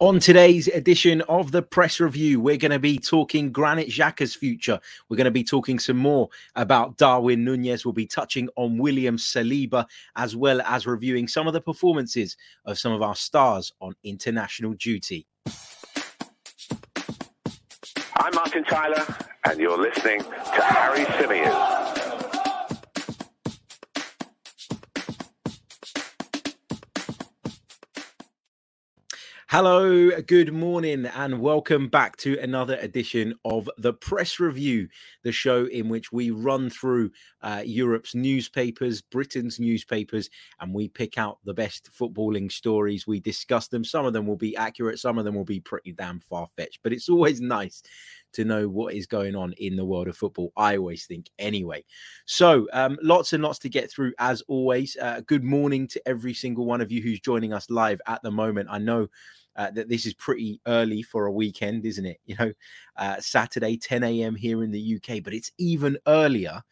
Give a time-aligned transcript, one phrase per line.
[0.00, 4.80] On today's edition of the press review, we're going to be talking Granit Xhaka's future.
[5.10, 7.84] We're going to be talking some more about Darwin Nunez.
[7.84, 9.84] We'll be touching on William Saliba,
[10.16, 14.72] as well as reviewing some of the performances of some of our stars on international
[14.72, 15.26] duty.
[18.16, 19.04] I'm Martin Tyler,
[19.44, 21.99] and you're listening to Harry Symeou.
[29.50, 34.86] Hello, good morning, and welcome back to another edition of the Press Review,
[35.24, 37.10] the show in which we run through
[37.42, 43.08] uh, Europe's newspapers, Britain's newspapers, and we pick out the best footballing stories.
[43.08, 43.82] We discuss them.
[43.82, 46.78] Some of them will be accurate, some of them will be pretty damn far fetched,
[46.84, 47.82] but it's always nice
[48.34, 50.52] to know what is going on in the world of football.
[50.56, 51.84] I always think, anyway.
[52.24, 54.96] So, um, lots and lots to get through as always.
[54.96, 58.30] Uh, good morning to every single one of you who's joining us live at the
[58.30, 58.68] moment.
[58.70, 59.08] I know
[59.56, 62.18] uh, that this is pretty early for a weekend, isn't it?
[62.26, 62.52] You know,
[62.96, 64.34] uh, Saturday, 10 a.m.
[64.34, 66.62] here in the UK, but it's even earlier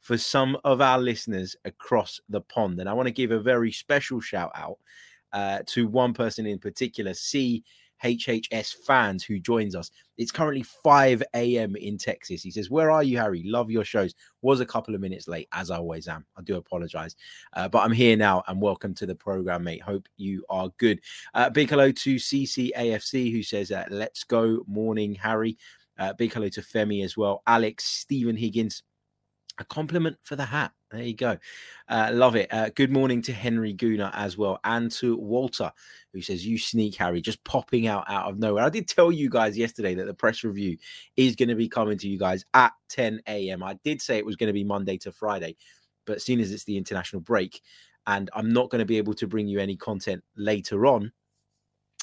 [0.00, 2.80] for some of our listeners across the pond.
[2.80, 4.78] And I want to give a very special shout out
[5.32, 7.64] uh, to one person in particular, C.
[8.04, 9.90] HHS fans who joins us.
[10.16, 11.76] It's currently 5 a.m.
[11.76, 12.42] in Texas.
[12.42, 13.42] He says, Where are you, Harry?
[13.44, 14.14] Love your shows.
[14.42, 16.24] Was a couple of minutes late, as I always am.
[16.36, 17.16] I do apologize.
[17.54, 19.82] Uh, but I'm here now and welcome to the program, mate.
[19.82, 21.00] Hope you are good.
[21.34, 24.64] Uh, big hello to CCAFC who says, uh, Let's go.
[24.66, 25.58] Morning, Harry.
[25.98, 27.42] Uh, big hello to Femi as well.
[27.46, 28.82] Alex, Stephen Higgins,
[29.58, 30.72] a compliment for the hat.
[30.90, 31.36] There you go.
[31.86, 32.50] Uh, love it.
[32.50, 35.70] Uh, good morning to Henry Guna as well, and to Walter,
[36.14, 38.64] who says, You sneak, Harry, just popping out out of nowhere.
[38.64, 40.78] I did tell you guys yesterday that the press review
[41.18, 43.62] is going to be coming to you guys at 10 a.m.
[43.62, 45.56] I did say it was going to be Monday to Friday,
[46.06, 47.60] but seeing as it's the international break,
[48.06, 51.12] and I'm not going to be able to bring you any content later on,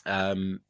[0.06, 0.62] um,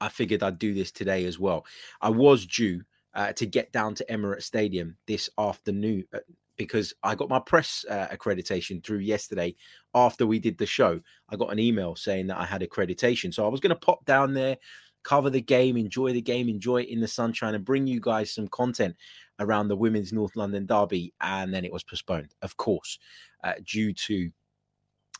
[0.00, 1.64] I figured I'd do this today as well.
[2.00, 2.82] I was due
[3.14, 6.18] uh, to get down to Emirates Stadium this afternoon, uh,
[6.60, 9.56] because I got my press uh, accreditation through yesterday
[9.94, 11.00] after we did the show.
[11.30, 13.32] I got an email saying that I had accreditation.
[13.32, 14.58] So I was going to pop down there,
[15.02, 18.34] cover the game, enjoy the game, enjoy it in the sunshine, and bring you guys
[18.34, 18.94] some content
[19.38, 21.14] around the women's North London derby.
[21.22, 22.98] And then it was postponed, of course,
[23.42, 24.30] uh, due to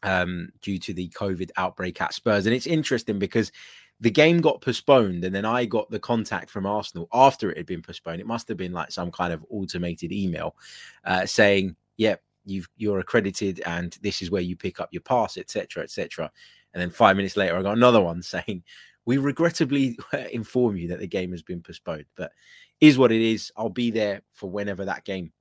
[0.02, 2.44] um, due to the COVID outbreak at Spurs.
[2.44, 3.50] And it's interesting because
[4.00, 7.66] the game got postponed and then I got the contact from Arsenal after it had
[7.66, 8.20] been postponed.
[8.20, 10.56] It must have been like some kind of automated email
[11.04, 15.02] uh, saying, "Yep, yeah, you've you're accredited and this is where you pick up your
[15.02, 16.30] pass, etc., etc."
[16.72, 18.62] And then five minutes later, I got another one saying,
[19.04, 19.98] "We regrettably
[20.32, 22.32] inform you that the game has been postponed, but
[22.80, 23.52] is what it is.
[23.56, 25.32] I'll be there for whenever that game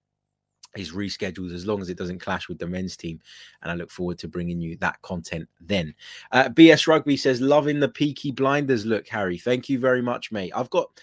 [0.76, 3.20] is rescheduled as long as it doesn't clash with the men's team.
[3.62, 5.94] And I look forward to bringing you that content then.
[6.32, 9.38] Uh, BS Rugby says, loving the Peaky Blinders look, Harry.
[9.38, 10.52] Thank you very much, mate.
[10.56, 11.02] I've got, do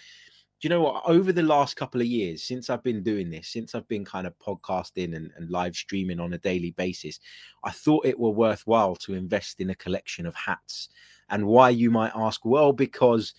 [0.61, 1.03] you know what?
[1.05, 4.25] Over the last couple of years, since I've been doing this, since I've been kind
[4.25, 7.19] of podcasting and, and live streaming on a daily basis,
[7.63, 10.89] I thought it were worthwhile to invest in a collection of hats.
[11.29, 12.45] And why you might ask?
[12.45, 13.33] Well, because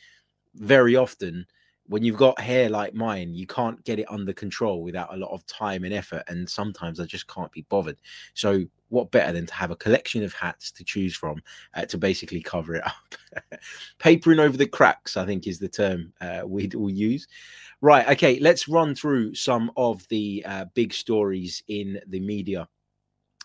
[0.55, 1.47] very often,
[1.89, 5.33] when you've got hair like mine, you can't get it under control without a lot
[5.33, 6.23] of time and effort.
[6.29, 7.99] And sometimes I just can't be bothered.
[8.35, 11.43] So, what better than to have a collection of hats to choose from
[11.75, 13.51] uh, to basically cover it up?
[13.99, 17.27] Papering over the cracks, I think, is the term uh, we'd all use.
[17.81, 18.09] Right.
[18.09, 18.39] Okay.
[18.39, 22.69] Let's run through some of the uh, big stories in the media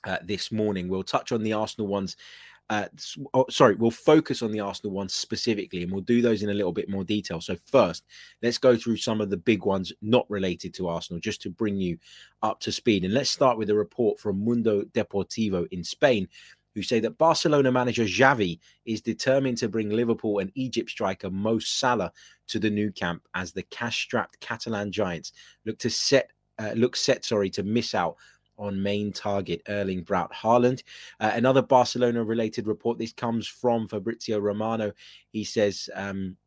[0.06, 0.90] uh, this morning.
[0.90, 2.18] We'll touch on the Arsenal ones
[2.70, 2.88] uh,
[3.34, 6.54] oh, sorry, we'll focus on the Arsenal ones specifically, and we'll do those in a
[6.54, 7.42] little bit more detail.
[7.42, 8.06] So first,
[8.42, 11.78] let's go through some of the big ones not related to Arsenal, just to bring
[11.78, 11.98] you
[12.42, 13.04] up to speed.
[13.04, 16.28] And let's start with a report from Mundo Deportivo in Spain,
[16.74, 21.60] who say that Barcelona manager Xavi is determined to bring Liverpool and Egypt striker Mo
[21.60, 22.12] Salah
[22.48, 25.34] to the Nou Camp as the cash-strapped Catalan giants
[25.66, 28.16] look to set uh, look set sorry to miss out
[28.58, 30.84] on main target Erling Braut Haaland.
[31.20, 32.98] Uh, another Barcelona related report.
[32.98, 34.92] This comes from Fabrizio Romano.
[35.32, 36.38] He says um,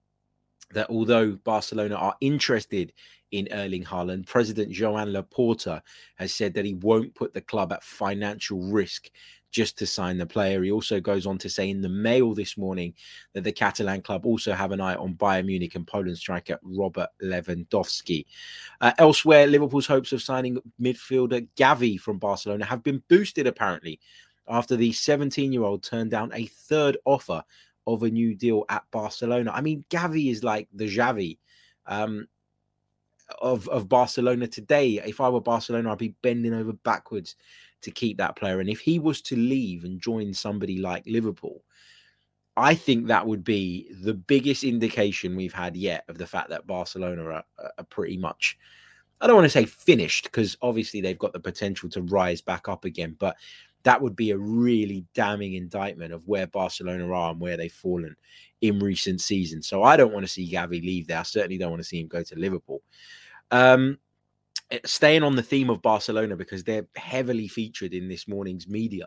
[0.73, 2.93] that although Barcelona are interested
[3.33, 5.83] in Erling Haaland, President Joan Laporta
[6.17, 9.11] has said that he won't put the club at financial risk
[9.51, 10.63] just to sign the player.
[10.63, 12.95] He also goes on to say in the mail this morning
[13.33, 17.09] that the Catalan club also have an eye on Bayern Munich and Poland striker Robert
[17.23, 18.27] Lewandowski.
[18.81, 24.01] Uh, elsewhere, Liverpool's hopes of signing midfielder Gavi from Barcelona have been boosted apparently
[24.49, 27.43] after the 17 year old turned down a third offer
[27.87, 29.53] of a new deal at Barcelona.
[29.53, 31.39] I mean, Gavi is like the Xavi.
[31.87, 32.27] Um,
[33.41, 35.01] of of Barcelona today.
[35.05, 37.37] If I were Barcelona, I'd be bending over backwards
[37.83, 38.61] to keep that player.
[38.61, 41.63] And if he was to leave and join somebody like Liverpool,
[42.57, 46.67] I think that would be the biggest indication we've had yet of the fact that
[46.67, 48.59] Barcelona are, are pretty much,
[49.21, 52.69] I don't want to say finished, because obviously they've got the potential to rise back
[52.69, 53.37] up again, but
[53.83, 58.17] that would be a really damning indictment of where Barcelona are and where they've fallen
[58.63, 59.69] in recent seasons.
[59.69, 61.21] So I don't want to see Gavi leave there.
[61.21, 62.83] I certainly don't want to see him go to Liverpool.
[63.51, 63.99] Um,
[64.85, 69.07] staying on the theme of Barcelona because they're heavily featured in this morning's media.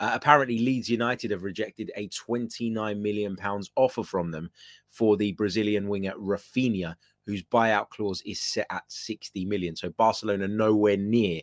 [0.00, 4.50] Uh, apparently, Leeds United have rejected a 29 million pounds offer from them
[4.88, 6.94] for the Brazilian winger Rafinha,
[7.26, 9.76] whose buyout clause is set at 60 million.
[9.76, 11.40] So Barcelona nowhere near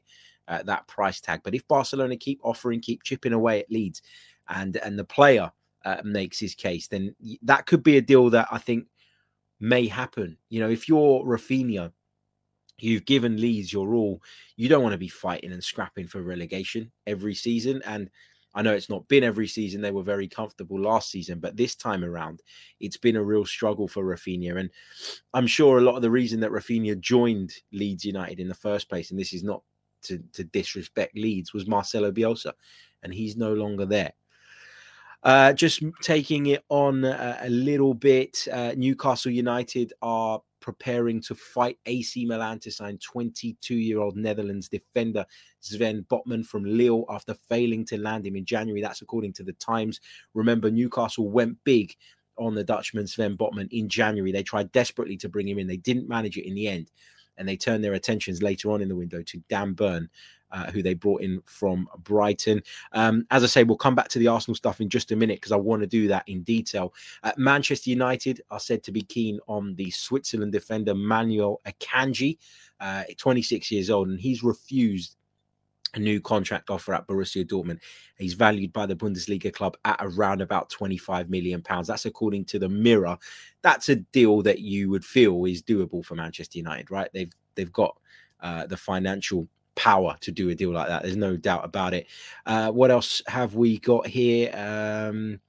[0.48, 1.42] uh, that price tag.
[1.44, 4.02] But if Barcelona keep offering, keep chipping away at Leeds,
[4.50, 5.52] and and the player
[5.86, 8.88] uh, makes his case, then that could be a deal that I think
[9.60, 10.38] may happen.
[10.50, 11.92] You know, if you're Rafinha
[12.84, 14.22] you've given Leeds your all.
[14.56, 17.81] You don't want to be fighting and scrapping for relegation every season.
[17.86, 18.10] And
[18.56, 19.81] I know it's not been every season.
[19.81, 22.42] They were very comfortable last season, but this time around,
[22.80, 24.60] it's been a real struggle for Rafinha.
[24.60, 24.70] And
[25.34, 28.90] I'm sure a lot of the reason that Rafinha joined Leeds United in the first
[28.90, 29.62] place, and this is not
[30.04, 32.54] to, to disrespect Leeds, was Marcelo Bielsa,
[33.04, 34.14] and he's no longer there.
[35.22, 41.36] Uh, just taking it on a, a little bit, uh, Newcastle United are preparing to
[41.36, 45.26] fight AC Milan to sign 22 year old Netherlands defender
[45.60, 48.82] Sven Botman from Lille after failing to land him in January.
[48.82, 50.00] That's according to the Times.
[50.34, 51.96] Remember, Newcastle went big
[52.38, 54.32] on the Dutchman Sven Botman in January.
[54.32, 56.92] They tried desperately to bring him in, they didn't manage it in the end.
[57.38, 60.10] And they turned their attentions later on in the window to Dan Burn,
[60.51, 62.62] uh, who they brought in from Brighton.
[62.94, 65.38] Um, as I say, we'll come back to the Arsenal stuff in just a minute
[65.38, 66.94] because I want to do that in detail.
[67.24, 72.38] Uh, Manchester United are said to be keen on the Switzerland defender Manuel Akanji,
[72.80, 75.16] uh, 26 years old, and he's refused
[75.96, 77.80] a new contract offer at Borussia Dortmund.
[78.18, 81.88] He's valued by the Bundesliga club at around about 25 million pounds.
[81.88, 83.18] That's according to the Mirror.
[83.62, 87.10] That's a deal that you would feel is doable for Manchester United, right?
[87.13, 87.98] They've they've got
[88.42, 89.48] uh, the financial
[89.80, 91.04] power to do a deal like that.
[91.04, 92.08] There's no doubt about it.
[92.46, 94.52] Uh, what else have we got here?
[94.54, 95.40] Um,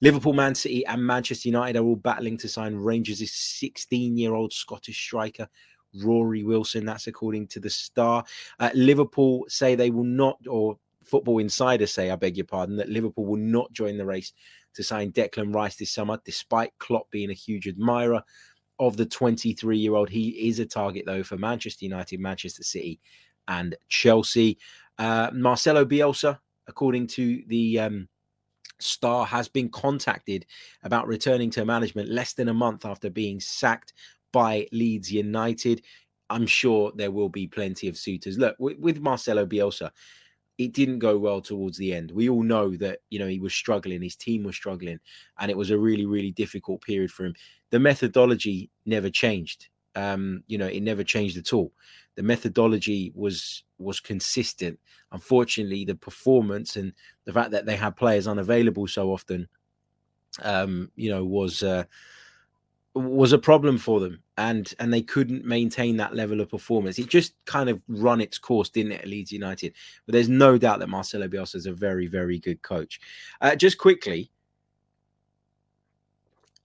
[0.00, 4.52] Liverpool, Man City, and Manchester United are all battling to sign Rangers' 16 year old
[4.52, 5.48] Scottish striker.
[6.02, 8.24] Rory Wilson, that's according to the Star.
[8.58, 12.88] Uh, Liverpool say they will not, or Football Insider say, I beg your pardon, that
[12.88, 14.32] Liverpool will not join the race
[14.74, 18.22] to sign Declan Rice this summer, despite Klopp being a huge admirer
[18.78, 20.10] of the 23 year old.
[20.10, 23.00] He is a target, though, for Manchester United, Manchester City,
[23.48, 24.58] and Chelsea.
[24.98, 28.08] Uh, Marcelo Bielsa, according to the um,
[28.78, 30.46] Star, has been contacted
[30.82, 33.92] about returning to management less than a month after being sacked
[34.32, 35.82] by Leeds United.
[36.28, 38.38] I'm sure there will be plenty of suitors.
[38.38, 39.90] Look, with, with Marcelo Bielsa,
[40.58, 42.10] it didn't go well towards the end.
[42.10, 44.98] We all know that, you know, he was struggling, his team was struggling,
[45.38, 47.34] and it was a really, really difficult period for him.
[47.70, 49.68] The methodology never changed.
[49.96, 51.72] Um, you know, it never changed at all
[52.16, 54.78] the methodology was was consistent.
[55.12, 56.92] Unfortunately, the performance and
[57.24, 59.46] the fact that they had players unavailable so often,
[60.42, 61.84] um, you know, was uh,
[62.94, 66.98] was a problem for them, and and they couldn't maintain that level of performance.
[66.98, 69.74] It just kind of run its course, didn't it, at Leeds United?
[70.06, 72.98] But there's no doubt that Marcelo Bielsa is a very, very good coach.
[73.42, 74.30] Uh, just quickly,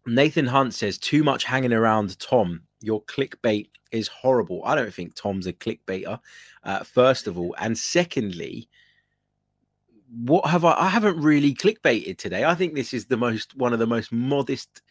[0.05, 2.61] Nathan Hunt says too much hanging around Tom.
[2.81, 4.61] Your clickbait is horrible.
[4.65, 6.19] I don't think Tom's a clickbaiter,
[6.63, 7.55] uh, first of all.
[7.59, 8.69] And secondly,
[10.13, 10.73] what have I?
[10.73, 12.43] I haven't really clickbaited today.
[12.43, 14.81] I think this is the most one of the most modest,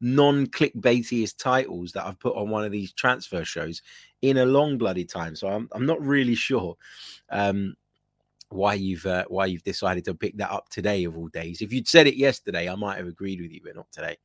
[0.00, 3.82] non-clickbaitiest titles that I've put on one of these transfer shows
[4.22, 5.34] in a long bloody time.
[5.34, 6.76] So I'm I'm not really sure
[7.30, 7.74] um,
[8.50, 11.60] why you've uh, why you've decided to pick that up today of all days.
[11.60, 14.16] If you'd said it yesterday, I might have agreed with you, but not today.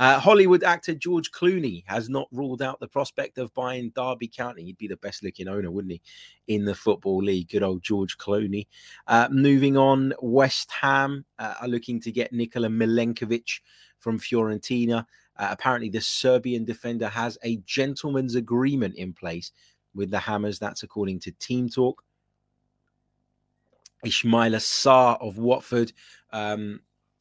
[0.00, 4.64] Uh, Hollywood actor George Clooney has not ruled out the prospect of buying Derby County.
[4.64, 6.00] He'd be the best looking owner, wouldn't he,
[6.48, 7.50] in the Football League?
[7.50, 8.66] Good old George Clooney.
[9.06, 13.60] Uh, moving on, West Ham uh, are looking to get Nikola Milenkovic
[13.98, 15.04] from Fiorentina.
[15.36, 19.52] Uh, apparently, the Serbian defender has a gentleman's agreement in place
[19.94, 20.58] with the Hammers.
[20.58, 22.02] That's according to Team Talk.
[24.06, 25.92] Ismaila Sarr of Watford
[26.32, 26.80] um,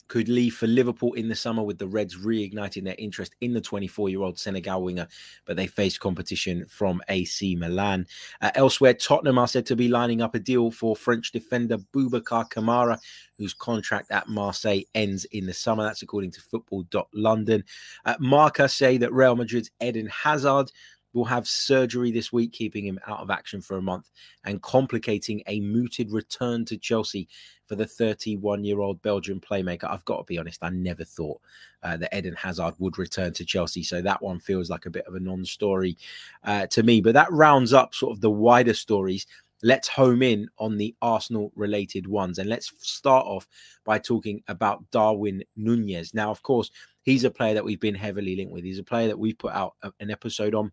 [0.09, 3.61] could leave for Liverpool in the summer with the Reds reigniting their interest in the
[3.61, 5.07] 24 year old Senegal winger,
[5.45, 8.05] but they face competition from AC Milan.
[8.41, 12.49] Uh, elsewhere, Tottenham are said to be lining up a deal for French defender Boubacar
[12.49, 12.99] Kamara,
[13.37, 15.83] whose contract at Marseille ends in the summer.
[15.83, 17.63] That's according to football.london.
[18.03, 20.71] Uh, Marca say that Real Madrid's Eden Hazard
[21.13, 24.11] will have surgery this week, keeping him out of action for a month
[24.45, 27.27] and complicating a mooted return to Chelsea
[27.67, 29.89] for the 31 year old Belgian playmaker.
[29.89, 31.39] I've got to be honest, I never thought
[31.83, 33.83] uh, that Eden Hazard would return to Chelsea.
[33.83, 35.97] So that one feels like a bit of a non story
[36.43, 37.01] uh, to me.
[37.01, 39.25] But that rounds up sort of the wider stories
[39.61, 42.39] let's home in on the Arsenal related ones.
[42.39, 43.47] And let's start off
[43.83, 46.13] by talking about Darwin Nunez.
[46.13, 46.71] Now, of course,
[47.03, 48.63] he's a player that we've been heavily linked with.
[48.63, 50.71] He's a player that we've put out an episode on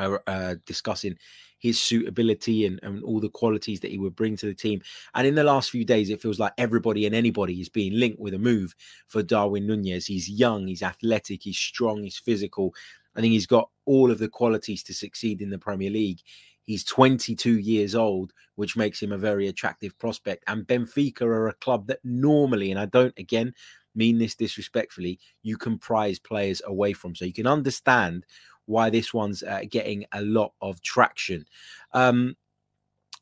[0.00, 1.16] uh, discussing
[1.60, 4.80] his suitability and, and all the qualities that he would bring to the team.
[5.14, 8.18] And in the last few days, it feels like everybody and anybody is being linked
[8.18, 8.74] with a move
[9.06, 10.06] for Darwin Nunez.
[10.06, 12.74] He's young, he's athletic, he's strong, he's physical.
[13.14, 16.20] I think he's got all of the qualities to succeed in the Premier League.
[16.62, 20.44] He's 22 years old, which makes him a very attractive prospect.
[20.46, 23.54] And Benfica are a club that normally, and I don't again
[23.94, 27.14] mean this disrespectfully, you can prize players away from.
[27.14, 28.24] So you can understand
[28.70, 31.44] why this one's uh, getting a lot of traction.
[31.92, 32.36] Um,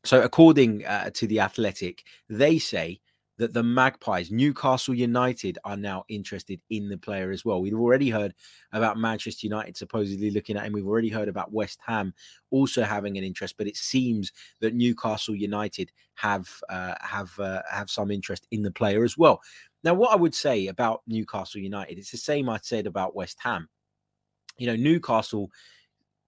[0.05, 3.01] so, according uh, to the Athletic, they say
[3.39, 7.61] that the Magpies, Newcastle United, are now interested in the player as well.
[7.61, 8.33] We've already heard
[8.73, 10.73] about Manchester United supposedly looking at him.
[10.73, 12.13] We've already heard about West Ham
[12.51, 17.89] also having an interest, but it seems that Newcastle United have uh, have uh, have
[17.89, 19.41] some interest in the player as well.
[19.83, 23.37] Now, what I would say about Newcastle United, it's the same I said about West
[23.41, 23.69] Ham
[24.59, 25.49] you know, Newcastle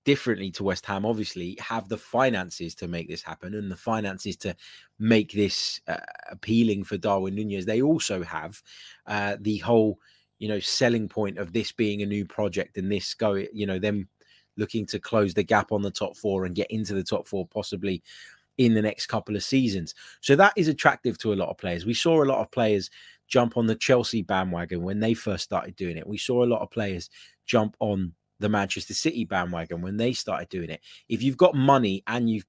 [0.03, 4.35] differently to West Ham, obviously, have the finances to make this happen and the finances
[4.37, 4.55] to
[4.97, 5.97] make this uh,
[6.31, 7.65] appealing for Darwin Nunez.
[7.65, 8.61] They also have
[9.05, 9.99] uh, the whole,
[10.39, 13.77] you know, selling point of this being a new project and this go, you know,
[13.77, 14.07] them
[14.57, 17.47] looking to close the gap on the top four and get into the top four
[17.47, 18.01] possibly
[18.57, 19.95] in the next couple of seasons.
[20.19, 21.85] So that is attractive to a lot of players.
[21.85, 22.89] We saw a lot of players
[23.27, 26.05] jump on the Chelsea bandwagon when they first started doing it.
[26.05, 27.09] We saw a lot of players
[27.45, 30.81] jump on the Manchester City bandwagon when they started doing it.
[31.07, 32.45] If you've got money and you've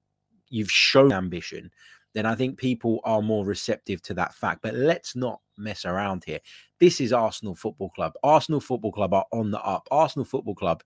[0.49, 1.71] you've shown ambition,
[2.13, 4.61] then I think people are more receptive to that fact.
[4.61, 6.39] But let's not mess around here.
[6.79, 8.13] This is Arsenal Football Club.
[8.23, 9.87] Arsenal Football Club are on the up.
[9.89, 10.83] Arsenal Football Club,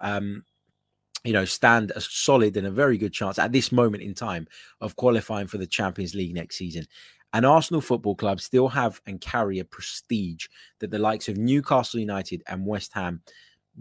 [0.00, 0.44] um,
[1.24, 4.46] you know, stand a solid and a very good chance at this moment in time
[4.80, 6.86] of qualifying for the Champions League next season.
[7.32, 10.46] And Arsenal Football Club still have and carry a prestige
[10.78, 13.20] that the likes of Newcastle United and West Ham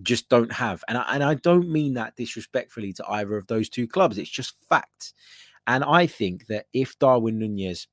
[0.02, 0.84] just don't have.
[0.88, 4.18] And I, and I don't mean that disrespectfully to either of those two clubs.
[4.18, 5.14] It's just facts.
[5.66, 7.88] And I think that if Darwin Nunez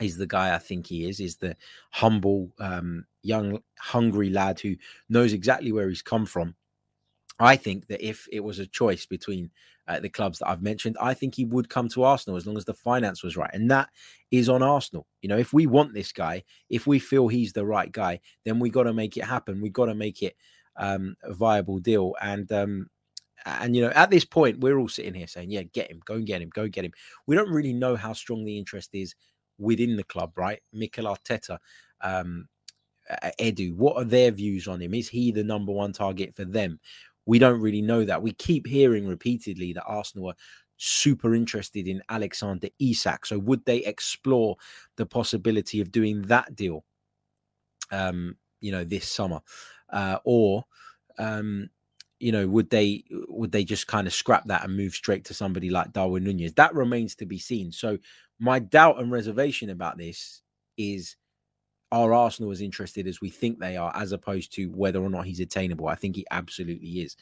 [0.00, 1.56] is the guy I think he is, is the
[1.90, 4.76] humble, um, young, hungry lad who
[5.08, 6.54] knows exactly where he's come from.
[7.38, 9.50] I think that if it was a choice between
[9.88, 12.56] uh, the clubs that I've mentioned, I think he would come to Arsenal as long
[12.56, 13.50] as the finance was right.
[13.52, 13.88] And that
[14.30, 15.06] is on Arsenal.
[15.22, 18.58] You know, if we want this guy, if we feel he's the right guy, then
[18.58, 19.60] we got to make it happen.
[19.60, 20.36] We got to make it
[20.76, 22.14] um, a viable deal.
[22.20, 22.88] And um,
[23.44, 26.14] and you know, at this point, we're all sitting here saying, "Yeah, get him, go
[26.14, 26.92] and get him, go get him."
[27.26, 29.14] We don't really know how strong the interest is
[29.58, 30.60] within the club, right?
[30.72, 31.58] Mikel Arteta,
[32.00, 32.48] um,
[33.38, 34.94] Edu, what are their views on him?
[34.94, 36.80] Is he the number one target for them?
[37.26, 38.22] We don't really know that.
[38.22, 40.36] We keep hearing repeatedly that Arsenal are
[40.76, 43.26] super interested in Alexander Isak.
[43.26, 44.56] So would they explore
[44.96, 46.84] the possibility of doing that deal?
[47.90, 49.40] Um, you know, this summer
[49.92, 50.64] uh, or
[51.18, 51.68] um,
[52.18, 55.34] you know, would they would they just kind of scrap that and move straight to
[55.34, 56.54] somebody like Darwin Nunez?
[56.54, 57.72] That remains to be seen.
[57.72, 57.98] So
[58.38, 60.42] my doubt and reservation about this
[60.76, 61.16] is
[61.90, 65.26] are Arsenal as interested as we think they are, as opposed to whether or not
[65.26, 65.88] he's attainable?
[65.88, 67.16] I think he absolutely is.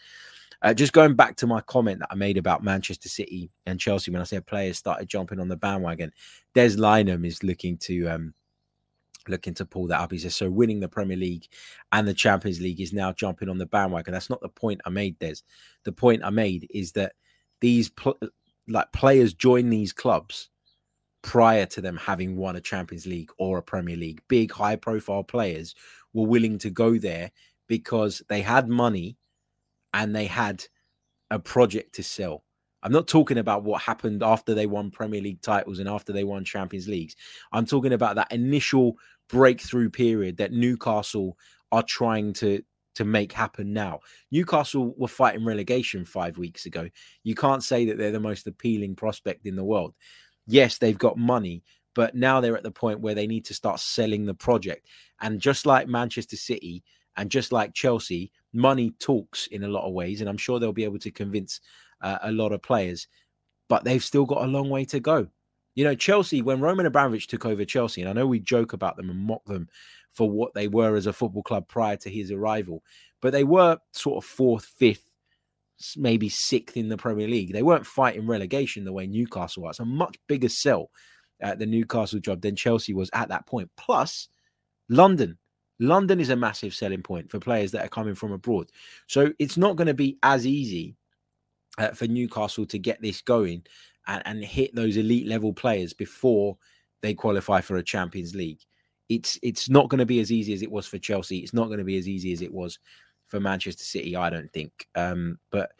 [0.63, 4.11] Uh, just going back to my comment that I made about Manchester City and Chelsea
[4.11, 6.13] when I said players started jumping on the bandwagon,
[6.55, 8.35] Des Lynam is looking to um,
[9.29, 10.13] looking to pull that up.
[10.13, 11.47] He says, so winning the Premier League
[11.93, 14.13] and the Champions League is now jumping on the bandwagon.
[14.13, 15.37] That's not the point I made, Des.
[15.85, 17.13] The point I made is that
[17.61, 18.19] these pl-
[18.69, 20.49] like players join these clubs
[21.23, 24.23] prior to them having won a Champions League or a Premier League.
[24.29, 25.75] Big high profile players
[26.13, 27.31] were willing to go there
[27.69, 29.17] because they had money
[29.93, 30.65] and they had
[31.31, 32.45] a project to sell.
[32.83, 36.25] I'm not talking about what happened after they won Premier League titles and after they
[36.25, 37.17] won Champions Leagues.
[37.53, 38.97] I'm talking about that initial
[39.29, 41.37] breakthrough period that Newcastle
[41.73, 42.63] are trying to
[42.97, 44.01] to make happen now.
[44.31, 46.89] Newcastle were fighting relegation 5 weeks ago.
[47.23, 49.95] You can't say that they're the most appealing prospect in the world.
[50.47, 51.63] Yes, they've got money,
[51.95, 54.87] but now they're at the point where they need to start selling the project.
[55.21, 56.83] And just like Manchester City
[57.17, 60.73] and just like Chelsea, money talks in a lot of ways and I'm sure they'll
[60.73, 61.61] be able to convince
[62.01, 63.09] uh, a lot of players,
[63.69, 65.29] but they've still got a long way to go.
[65.75, 68.97] You know, Chelsea, when Roman Abramovich took over Chelsea, and I know we joke about
[68.97, 69.69] them and mock them
[70.11, 72.83] for what they were as a football club prior to his arrival,
[73.21, 75.15] but they were sort of fourth, fifth,
[75.97, 77.53] maybe sixth in the Premier League.
[77.53, 79.79] They weren't fighting relegation the way Newcastle was.
[79.79, 80.91] A much bigger sell
[81.41, 83.71] at the Newcastle job than Chelsea was at that point.
[83.77, 84.29] Plus,
[84.89, 85.39] London.
[85.79, 88.71] London is a massive selling point for players that are coming from abroad.
[89.07, 90.97] So it's not going to be as easy
[91.81, 93.63] uh, for Newcastle to get this going
[94.07, 96.59] and, and hit those elite level players before
[97.01, 98.61] they qualify for a Champions League.
[99.09, 101.39] It's it's not going to be as easy as it was for Chelsea.
[101.39, 102.79] It's not going to be as easy as it was
[103.27, 104.15] for Manchester City.
[104.15, 104.87] I don't think.
[104.95, 105.73] Um, but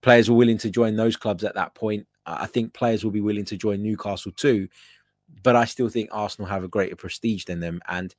[0.00, 2.06] players were willing to join those clubs at that point.
[2.26, 4.68] I think players will be willing to join Newcastle too.
[5.42, 8.14] But I still think Arsenal have a greater prestige than them, and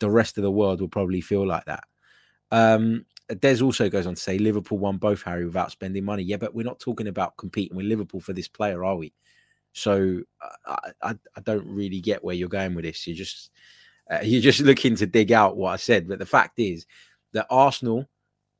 [0.00, 1.84] the rest of the world will probably feel like that.
[2.50, 3.06] Um,
[3.40, 6.22] Des also goes on to say Liverpool won both Harry without spending money.
[6.22, 9.12] Yeah, but we're not talking about competing with Liverpool for this player, are we?
[9.72, 10.22] So
[10.66, 13.06] I, I, I don't really get where you're going with this.
[13.06, 13.50] You're just
[14.10, 16.08] uh, you're just looking to dig out what I said.
[16.08, 16.86] But the fact is
[17.32, 18.08] that Arsenal,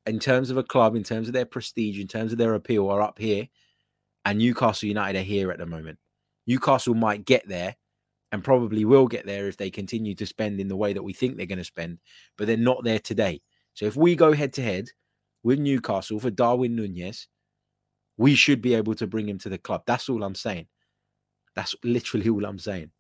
[0.07, 2.89] in terms of a club, in terms of their prestige, in terms of their appeal,
[2.89, 3.49] are up here,
[4.25, 5.99] and Newcastle United are here at the moment.
[6.47, 7.77] Newcastle might get there,
[8.33, 11.13] and probably will get there if they continue to spend in the way that we
[11.13, 11.99] think they're going to spend,
[12.39, 13.43] but they're not there today.
[13.75, 14.89] So if we go head to head
[15.43, 17.29] with Newcastle for Darwin Nunez,
[18.17, 19.83] we should be able to bring him to the club.
[19.87, 20.67] That's all I'm saying.
[21.55, 22.91] That's literally all I'm saying.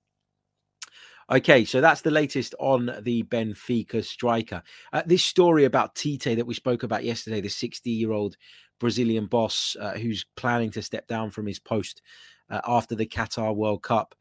[1.31, 4.63] Okay, so that's the latest on the Benfica striker.
[4.93, 8.37] Uh, this story about Tite that we spoke about yesterday, the 60 year old
[8.81, 12.03] Brazilian boss uh, who's planning to step down from his post
[12.51, 14.15] uh, after the Qatar World Cup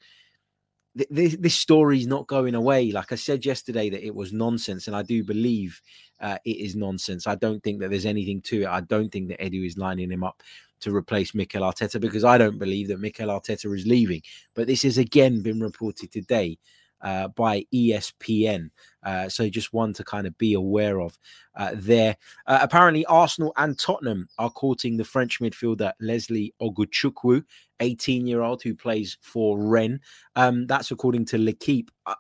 [0.95, 2.91] this, this story is not going away.
[2.91, 5.81] Like I said yesterday, that it was nonsense, and I do believe
[6.19, 7.27] uh, it is nonsense.
[7.27, 8.67] I don't think that there's anything to it.
[8.67, 10.43] I don't think that Edu is lining him up
[10.81, 14.21] to replace Mikel Arteta because I don't believe that Mikel Arteta is leaving.
[14.53, 16.57] But this has again been reported today
[17.01, 18.69] uh, by ESPN.
[19.03, 21.17] Uh, so just one to kind of be aware of
[21.55, 22.15] uh, there.
[22.48, 27.43] Uh, apparently, Arsenal and Tottenham are courting the French midfielder Lesley Ugochukwu,
[27.82, 30.00] 18 year old who plays for Rennes.
[30.36, 31.92] Um, that's according to L'Equipe.
[32.06, 32.16] I,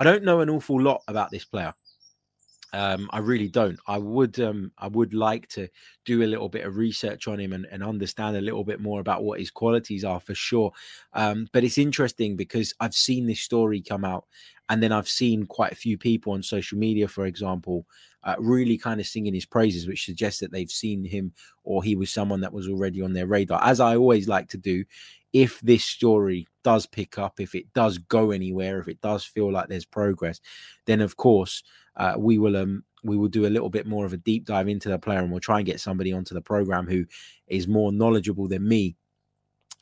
[0.00, 1.72] I don't know an awful lot about this player.
[2.74, 3.78] Um, I really don't.
[3.86, 5.68] I would um, I would like to
[6.04, 9.00] do a little bit of research on him and, and understand a little bit more
[9.00, 10.72] about what his qualities are for sure.
[11.12, 14.24] Um, but it's interesting because I've seen this story come out,
[14.68, 17.86] and then I've seen quite a few people on social media, for example,
[18.24, 21.94] uh, really kind of singing his praises, which suggests that they've seen him or he
[21.94, 23.62] was someone that was already on their radar.
[23.62, 24.84] As I always like to do,
[25.34, 29.52] if this story does pick up, if it does go anywhere, if it does feel
[29.52, 30.40] like there's progress,
[30.86, 31.62] then of course
[31.96, 34.68] uh, we will um we will do a little bit more of a deep dive
[34.68, 37.04] into the player and we'll try and get somebody onto the program who
[37.48, 38.96] is more knowledgeable than me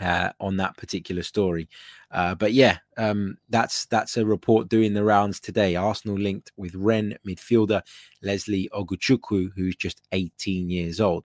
[0.01, 1.69] uh, on that particular story.
[2.11, 5.77] Uh, but yeah, um, that's that's a report doing the rounds today.
[5.77, 7.83] Arsenal linked with Rennes midfielder
[8.23, 11.25] Lesley Ugochukwu, who's just 18 years old.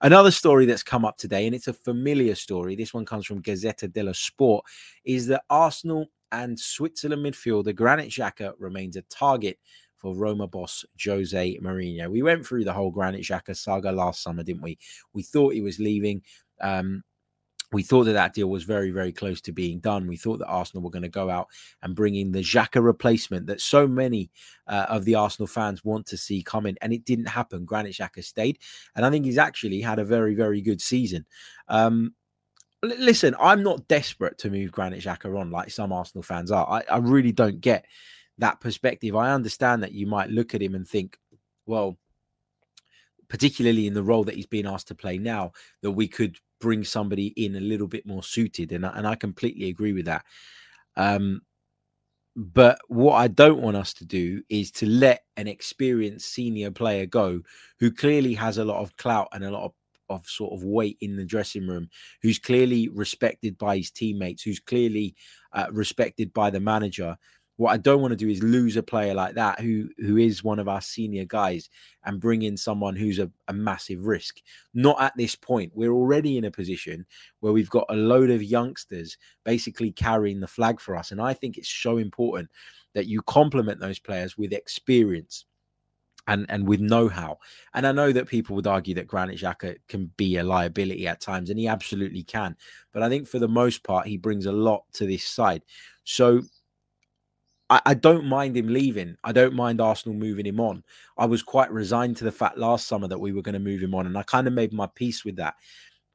[0.00, 2.74] Another story that's come up today, and it's a familiar story.
[2.74, 4.64] This one comes from Gazzetta dello Sport,
[5.04, 9.58] is that Arsenal and Switzerland midfielder Granit Xhaka remains a target
[9.96, 12.10] for Roma boss Jose Mourinho.
[12.10, 14.78] We went through the whole Granit Xhaka saga last summer, didn't we?
[15.12, 16.22] We thought he was leaving.
[16.60, 17.02] Um,
[17.74, 20.06] we thought that that deal was very, very close to being done.
[20.06, 21.48] We thought that Arsenal were going to go out
[21.82, 24.30] and bring in the Xhaka replacement that so many
[24.68, 27.64] uh, of the Arsenal fans want to see coming, and it didn't happen.
[27.64, 28.60] Granit Xhaka stayed,
[28.94, 31.26] and I think he's actually had a very, very good season.
[31.66, 32.14] Um,
[32.84, 36.66] l- listen, I'm not desperate to move Granit Xhaka on like some Arsenal fans are.
[36.66, 37.86] I, I really don't get
[38.38, 39.16] that perspective.
[39.16, 41.18] I understand that you might look at him and think,
[41.66, 41.98] well,
[43.28, 46.84] particularly in the role that he's being asked to play now, that we could bring
[46.84, 48.72] somebody in a little bit more suited.
[48.72, 50.24] And, and I completely agree with that.
[50.96, 51.42] Um,
[52.36, 57.06] but what I don't want us to do is to let an experienced senior player
[57.06, 57.40] go
[57.78, 59.72] who clearly has a lot of clout and a lot of,
[60.08, 61.88] of sort of weight in the dressing room,
[62.22, 65.14] who's clearly respected by his teammates, who's clearly
[65.52, 67.16] uh, respected by the manager,
[67.56, 70.42] what I don't want to do is lose a player like that who who is
[70.42, 71.70] one of our senior guys
[72.04, 74.40] and bring in someone who's a, a, massive risk.
[74.74, 75.72] Not at this point.
[75.74, 77.06] We're already in a position
[77.40, 81.12] where we've got a load of youngsters basically carrying the flag for us.
[81.12, 82.50] And I think it's so important
[82.94, 85.44] that you complement those players with experience
[86.26, 87.38] and and with know-how.
[87.74, 91.20] And I know that people would argue that Granit Xhaka can be a liability at
[91.20, 92.56] times, and he absolutely can.
[92.92, 95.62] But I think for the most part, he brings a lot to this side.
[96.04, 96.42] So
[97.70, 99.16] I, I, don't mind him leaving.
[99.24, 100.84] I don't mind Arsenal moving him on.
[101.16, 103.82] I was quite resigned to the fact last summer that we were going to move
[103.82, 105.54] him on, and I kind of made my peace with that.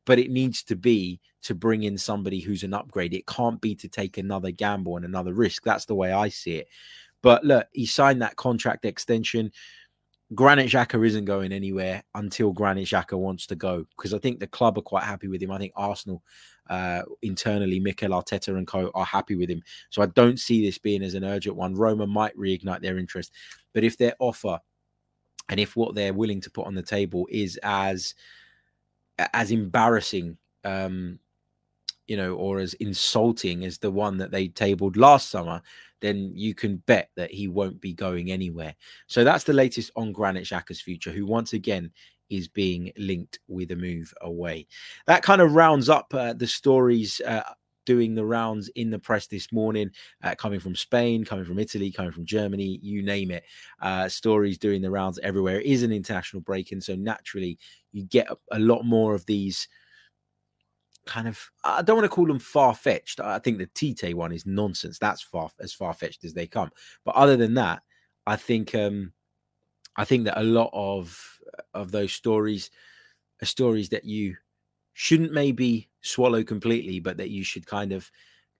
[0.05, 3.13] But it needs to be to bring in somebody who's an upgrade.
[3.13, 5.63] It can't be to take another gamble and another risk.
[5.63, 6.67] That's the way I see it.
[7.21, 9.51] But look, he signed that contract extension.
[10.35, 14.47] Granit Xhaka isn't going anywhere until Granit Xhaka wants to go because I think the
[14.47, 15.51] club are quite happy with him.
[15.51, 16.23] I think Arsenal
[16.69, 19.61] uh, internally, Mikel Arteta and co are happy with him.
[19.89, 21.75] So I don't see this being as an urgent one.
[21.75, 23.31] Roma might reignite their interest,
[23.73, 24.59] but if their offer
[25.49, 28.13] and if what they're willing to put on the table is as
[29.33, 31.19] as embarrassing um
[32.07, 35.61] you know or as insulting as the one that they tabled last summer
[36.01, 38.73] then you can bet that he won't be going anywhere
[39.07, 41.91] so that's the latest on granit Xhaka's future who once again
[42.29, 44.67] is being linked with a move away
[45.07, 47.43] that kind of rounds up uh, the stories uh,
[47.89, 49.89] doing the rounds in the press this morning,
[50.21, 53.43] uh, coming from Spain, coming from Italy, coming from Germany, you name it.
[53.81, 55.59] Uh, stories doing the rounds everywhere.
[55.59, 57.57] It is an international break, and so naturally
[57.91, 59.67] you get a, a lot more of these
[61.07, 63.19] kind of I don't want to call them far fetched.
[63.19, 64.99] I think the Tite one is nonsense.
[64.99, 66.69] That's far as far fetched as they come.
[67.05, 67.81] But other than that,
[68.27, 69.13] I think um
[69.95, 71.38] I think that a lot of
[71.73, 72.69] of those stories
[73.41, 74.35] are stories that you
[74.93, 78.09] shouldn't maybe swallow completely, but that you should kind of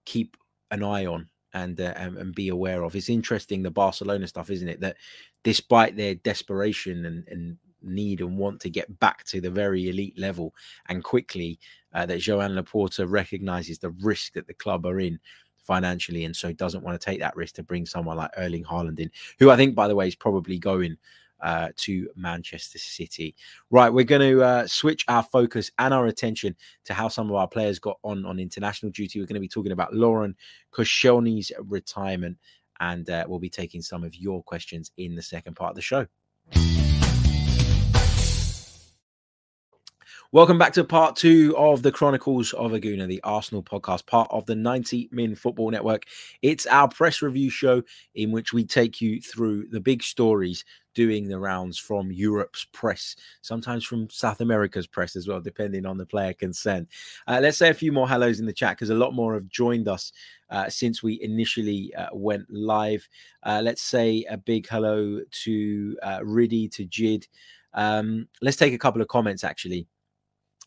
[0.05, 0.37] keep
[0.71, 2.95] an eye on and, uh, and, and be aware of.
[2.95, 4.79] It's interesting the Barcelona stuff, isn't it?
[4.81, 4.97] That
[5.43, 10.17] despite their desperation and, and need and want to get back to the very elite
[10.17, 10.53] level
[10.87, 11.59] and quickly,
[11.93, 15.19] uh, that Joan Laporta recognizes the risk that the club are in
[15.61, 18.99] financially and so doesn't want to take that risk to bring someone like Erling Haaland
[18.99, 20.97] in, who I think, by the way, is probably going
[21.41, 23.35] uh, to Manchester City.
[23.69, 27.35] Right, we're going to uh, switch our focus and our attention to how some of
[27.35, 29.19] our players got on on international duty.
[29.19, 30.35] We're going to be talking about Laurent
[30.71, 32.37] Koscielny's retirement,
[32.79, 35.81] and uh, we'll be taking some of your questions in the second part of the
[35.81, 36.07] show.
[40.31, 44.27] Welcome back to part two of the Chronicles of a Gooner, the Arsenal podcast, part
[44.29, 46.03] of the 90 Min Football Network.
[46.43, 47.81] It's our press review show
[48.13, 50.65] in which we take you through the big stories
[50.99, 55.97] doing the rounds from Europe's press, sometimes from South America's press as well, depending on
[55.97, 56.89] the player consent.
[57.25, 59.47] Uh, let's say a few more hellos in the chat because a lot more have
[59.47, 60.11] joined us
[60.49, 63.07] uh, since we initially uh, went live.
[63.43, 67.29] Uh, let's say a big hello to uh, Riddy, to Jid.
[67.73, 69.87] Um, let's take a couple of comments actually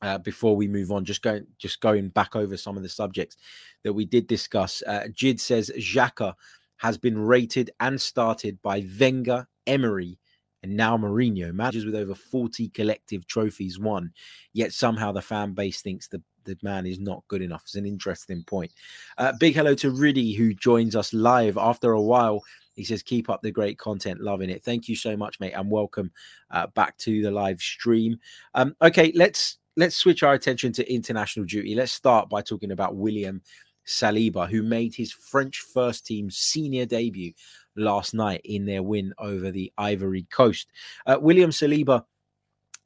[0.00, 3.36] uh, before we move on, just going just going back over some of the subjects
[3.82, 4.82] that we did discuss.
[4.86, 6.32] Uh, Jid says Xhaka
[6.78, 10.18] has been rated and started by Wenger, Emery,
[10.62, 14.12] and now Mourinho, managers with over 40 collective trophies won.
[14.52, 17.62] Yet somehow the fan base thinks the, the man is not good enough.
[17.64, 18.72] It's an interesting point.
[19.18, 22.42] Uh, big hello to Riddy, who joins us live after a while.
[22.74, 24.62] He says, Keep up the great content, loving it.
[24.62, 26.12] Thank you so much, mate, and welcome
[26.50, 28.18] uh, back to the live stream.
[28.54, 31.74] Um, okay, let's let's switch our attention to international duty.
[31.74, 33.42] Let's start by talking about William
[33.86, 37.32] Saliba, who made his French first team senior debut
[37.76, 40.68] last night in their win over the Ivory Coast.
[41.06, 42.04] Uh, William Saliba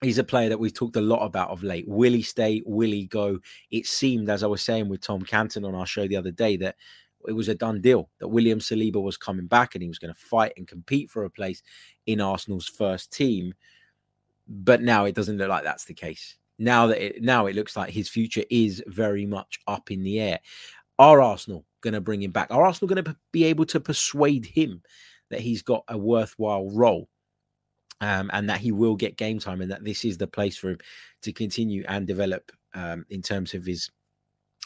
[0.02, 1.88] He's a player that we've talked a lot about of late.
[1.88, 2.62] Will he stay?
[2.66, 3.38] Will he go?
[3.70, 6.58] It seemed, as I was saying with Tom Canton on our show the other day,
[6.58, 6.76] that
[7.26, 10.12] it was a done deal that William Saliba was coming back and he was going
[10.12, 11.62] to fight and compete for a place
[12.04, 13.54] in Arsenal's first team.
[14.46, 17.76] But now it doesn't look like that's the case now that it now it looks
[17.76, 20.40] like his future is very much up in the air.
[20.98, 22.48] Are Arsenal going to bring him back?
[22.50, 24.82] Are Arsenal going to be able to persuade him
[25.30, 27.08] that he's got a worthwhile role
[28.00, 30.70] um, and that he will get game time and that this is the place for
[30.70, 30.78] him
[31.22, 33.90] to continue and develop um, in terms of his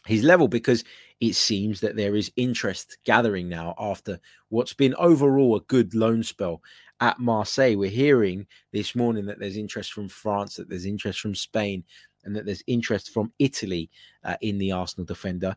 [0.07, 0.83] his level because
[1.21, 6.23] it seems that there is interest gathering now after what's been overall a good loan
[6.23, 6.62] spell
[7.01, 7.77] at Marseille.
[7.77, 11.85] We're hearing this morning that there's interest from France, that there's interest from Spain,
[12.25, 13.90] and that there's interest from Italy
[14.25, 15.55] uh, in the Arsenal defender.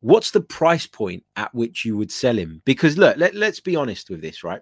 [0.00, 2.62] What's the price point at which you would sell him?
[2.64, 4.60] Because look, let, let's be honest with this, right?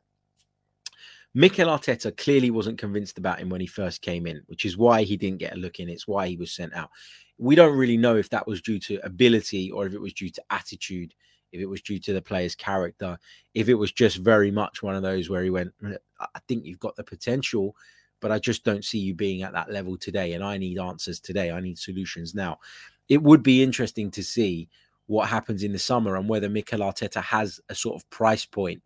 [1.34, 5.02] Mikel Arteta clearly wasn't convinced about him when he first came in, which is why
[5.02, 5.90] he didn't get a look in.
[5.90, 6.88] It's why he was sent out
[7.38, 10.30] we don't really know if that was due to ability or if it was due
[10.30, 11.14] to attitude,
[11.52, 13.18] if it was due to the player's character,
[13.54, 15.72] if it was just very much one of those where he went,
[16.20, 17.76] I think you've got the potential,
[18.20, 20.32] but I just don't see you being at that level today.
[20.32, 21.50] And I need answers today.
[21.50, 22.58] I need solutions now.
[23.08, 24.68] It would be interesting to see
[25.06, 28.82] what happens in the summer and whether Mikel Arteta has a sort of price point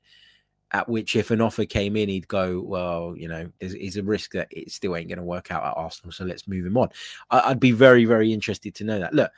[0.73, 4.03] at which if an offer came in, he'd go, well, you know, there's, there's a
[4.03, 6.13] risk that it still ain't going to work out at Arsenal.
[6.13, 6.91] So let's move him on.
[7.31, 9.13] I, would be very, very interested to know that.
[9.13, 9.33] Look,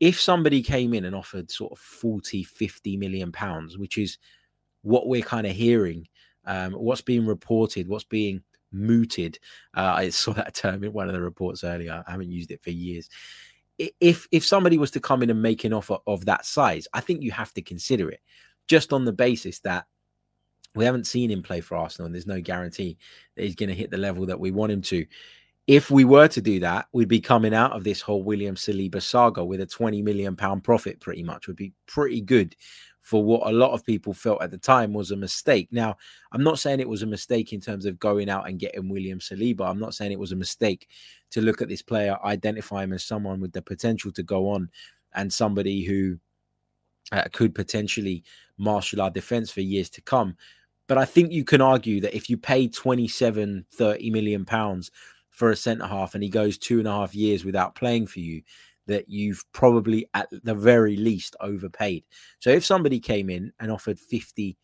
[0.00, 4.18] if somebody came in and offered sort of 40, 50 million pounds, which is
[4.82, 6.08] what we're kind of hearing,
[6.44, 9.38] um, what's being reported, what's being mooted.
[9.74, 12.02] Uh, I saw that term in one of the reports earlier.
[12.06, 13.08] I haven't used it for years.
[13.78, 17.00] If if somebody was to come in and make an offer of that size, I
[17.00, 18.20] think you have to consider it
[18.68, 19.86] just on the basis that
[20.74, 22.98] we haven't seen him play for Arsenal, and there's no guarantee
[23.36, 25.06] that he's going to hit the level that we want him to.
[25.66, 29.00] If we were to do that, we'd be coming out of this whole William Saliba
[29.00, 31.46] saga with a 20 million pound profit, pretty much.
[31.46, 32.54] Would be pretty good
[33.04, 35.68] for what a lot of people felt at the time was a mistake.
[35.70, 35.94] Now,
[36.32, 39.18] I'm not saying it was a mistake in terms of going out and getting William
[39.18, 39.68] Saliba.
[39.68, 40.88] I'm not saying it was a mistake
[41.32, 44.70] to look at this player, identify him as someone with the potential to go on
[45.14, 46.18] and somebody who
[47.12, 48.24] uh, could potentially
[48.56, 50.34] marshal our defense for years to come.
[50.86, 54.90] But I think you can argue that if you pay 27, 30 million pounds
[55.28, 58.20] for a centre half and he goes two and a half years without playing for
[58.20, 58.40] you,
[58.86, 62.04] that you've probably at the very least overpaid.
[62.38, 64.56] So if somebody came in and offered 50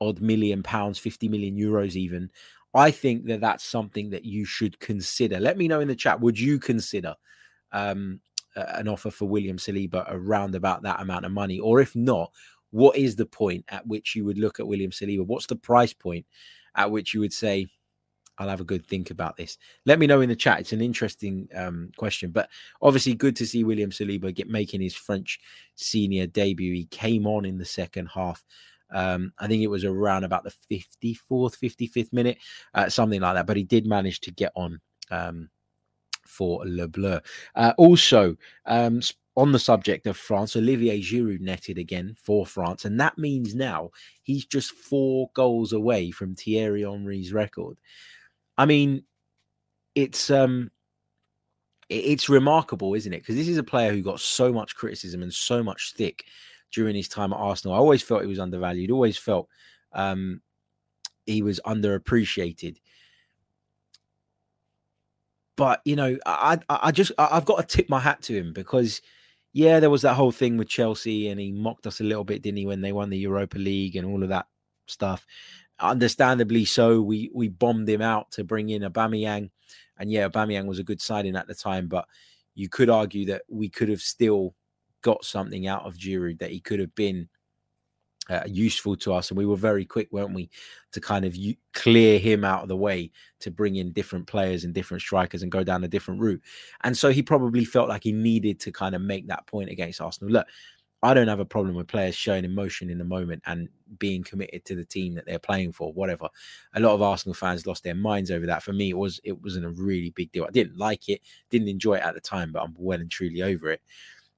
[0.00, 2.30] odd million pounds, 50 million euros even,
[2.74, 5.40] I think that that's something that you should consider.
[5.40, 6.20] Let me know in the chat.
[6.20, 7.14] Would you consider
[7.72, 8.20] um,
[8.54, 11.58] an offer for William Saliba around about that amount of money?
[11.58, 12.30] Or if not,
[12.70, 15.24] what is the point at which you would look at William Saliba?
[15.24, 16.26] What's the price point
[16.76, 17.66] at which you would say,
[18.38, 19.58] I'll have a good think about this.
[19.84, 20.60] Let me know in the chat.
[20.60, 22.48] It's an interesting um, question, but
[22.82, 25.40] obviously good to see William Saliba get making his French
[25.74, 26.72] senior debut.
[26.72, 28.44] He came on in the second half.
[28.90, 32.38] Um, I think it was around about the 54th, 55th minute,
[32.74, 33.46] uh, something like that.
[33.46, 35.48] But he did manage to get on um,
[36.26, 37.20] for Le Bleu.
[37.54, 39.00] Uh, also, um,
[39.36, 43.90] on the subject of France, Olivier Giroud netted again for France, and that means now
[44.22, 47.76] he's just four goals away from Thierry Henry's record.
[48.58, 49.04] I mean,
[49.94, 50.70] it's um
[51.88, 53.20] it's remarkable, isn't it?
[53.20, 56.24] Because this is a player who got so much criticism and so much stick
[56.72, 57.76] during his time at Arsenal.
[57.76, 58.90] I always felt he was undervalued.
[58.90, 59.48] Always felt
[59.92, 60.40] um,
[61.26, 62.78] he was underappreciated.
[65.56, 69.00] But you know, I I just I've got to tip my hat to him because
[69.52, 72.42] yeah, there was that whole thing with Chelsea, and he mocked us a little bit,
[72.42, 74.46] didn't he, when they won the Europa League and all of that
[74.86, 75.26] stuff
[75.80, 79.50] understandably so, we we bombed him out to bring in Aubameyang,
[79.98, 82.06] and yeah, Aubameyang was a good signing at the time, but
[82.54, 84.54] you could argue that we could have still
[85.02, 87.28] got something out of Giroud that he could have been
[88.28, 90.50] uh, useful to us, and we were very quick, weren't we,
[90.92, 93.10] to kind of u- clear him out of the way
[93.40, 96.42] to bring in different players and different strikers and go down a different route.
[96.82, 100.00] And so he probably felt like he needed to kind of make that point against
[100.00, 100.32] Arsenal.
[100.32, 100.46] Look,
[101.02, 104.64] I don't have a problem with players showing emotion in the moment and being committed
[104.64, 106.28] to the team that they're playing for, whatever.
[106.74, 108.62] A lot of Arsenal fans lost their minds over that.
[108.62, 110.44] For me, it was it wasn't a really big deal.
[110.44, 113.42] I didn't like it, didn't enjoy it at the time, but I'm well and truly
[113.42, 113.82] over it.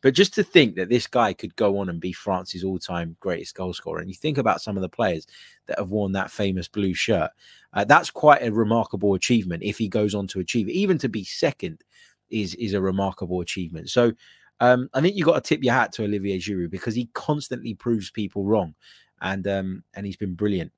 [0.01, 3.55] But just to think that this guy could go on and be France's all-time greatest
[3.55, 5.27] goal scorer, and you think about some of the players
[5.67, 7.31] that have worn that famous blue shirt,
[7.73, 9.65] uh, that's quite a remarkable achievement.
[9.65, 11.83] If he goes on to achieve it, even to be second,
[12.31, 13.91] is is a remarkable achievement.
[13.91, 14.13] So
[14.61, 17.75] um, I think you've got to tip your hat to Olivier Giroud because he constantly
[17.75, 18.75] proves people wrong,
[19.21, 20.73] and um, and he's been brilliant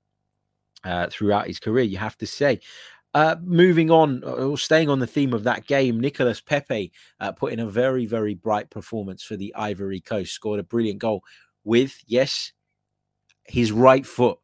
[0.85, 1.85] uh, throughout his career.
[1.85, 2.61] You have to say.
[3.13, 7.53] Uh, moving on, or staying on the theme of that game, Nicolas Pepe uh, put
[7.53, 10.33] in a very, very bright performance for the Ivory Coast.
[10.33, 11.25] Scored a brilliant goal
[11.65, 12.53] with, yes,
[13.47, 14.39] his right foot.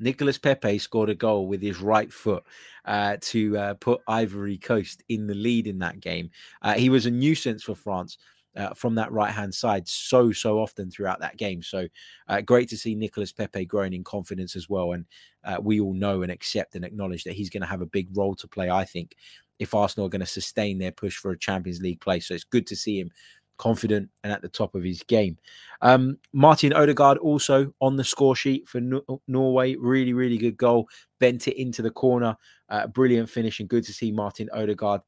[0.00, 2.44] Nicolas Pepe scored a goal with his right foot
[2.86, 6.30] uh, to uh, put Ivory Coast in the lead in that game.
[6.62, 8.16] Uh, he was a nuisance for France
[8.56, 11.62] uh, from that right hand side so so often throughout that game.
[11.62, 11.86] So
[12.28, 15.04] uh, great to see Nicolas Pepe growing in confidence as well, and
[15.44, 18.08] uh, we all know and accept and acknowledge that he's going to have a big
[18.16, 18.70] role to play.
[18.70, 19.14] I think
[19.58, 22.44] if Arsenal are going to sustain their push for a Champions League place, so it's
[22.44, 23.10] good to see him
[23.58, 25.36] confident and at the top of his game.
[25.82, 29.74] Um, Martin Odegaard also on the score sheet for no- Norway.
[29.74, 30.88] Really, really good goal.
[31.18, 32.36] Bent it into the corner.
[32.68, 35.02] Uh, brilliant finish and good to see Martin Odegaard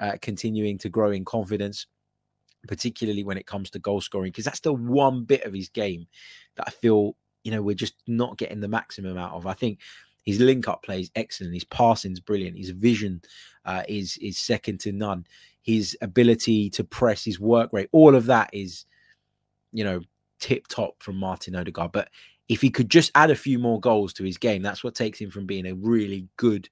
[0.00, 1.86] uh, continuing to grow in confidence
[2.66, 6.06] particularly when it comes to goal scoring, because that's the one bit of his game
[6.56, 9.46] that I feel, you know, we're just not getting the maximum out of.
[9.46, 9.78] I think
[10.24, 11.54] his link up play is excellent.
[11.54, 12.58] His passing's brilliant.
[12.58, 13.22] His vision
[13.64, 15.26] uh, is is second to none.
[15.62, 18.84] His ability to press, his work rate, all of that is,
[19.72, 20.00] you know,
[20.38, 21.92] tip top from Martin Odegaard.
[21.92, 22.10] But
[22.48, 25.20] if he could just add a few more goals to his game, that's what takes
[25.20, 26.68] him from being a really good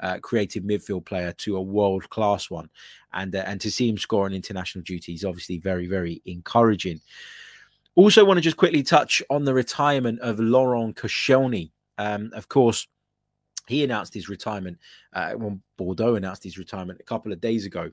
[0.00, 2.68] uh, creative midfield player to a world class one,
[3.12, 7.00] and uh, and to see him score on international duty is obviously very very encouraging.
[7.94, 11.70] Also, want to just quickly touch on the retirement of Laurent Koscielny.
[11.96, 12.86] Um, of course,
[13.68, 14.78] he announced his retirement.
[15.12, 17.90] Uh, when Bordeaux announced his retirement a couple of days ago,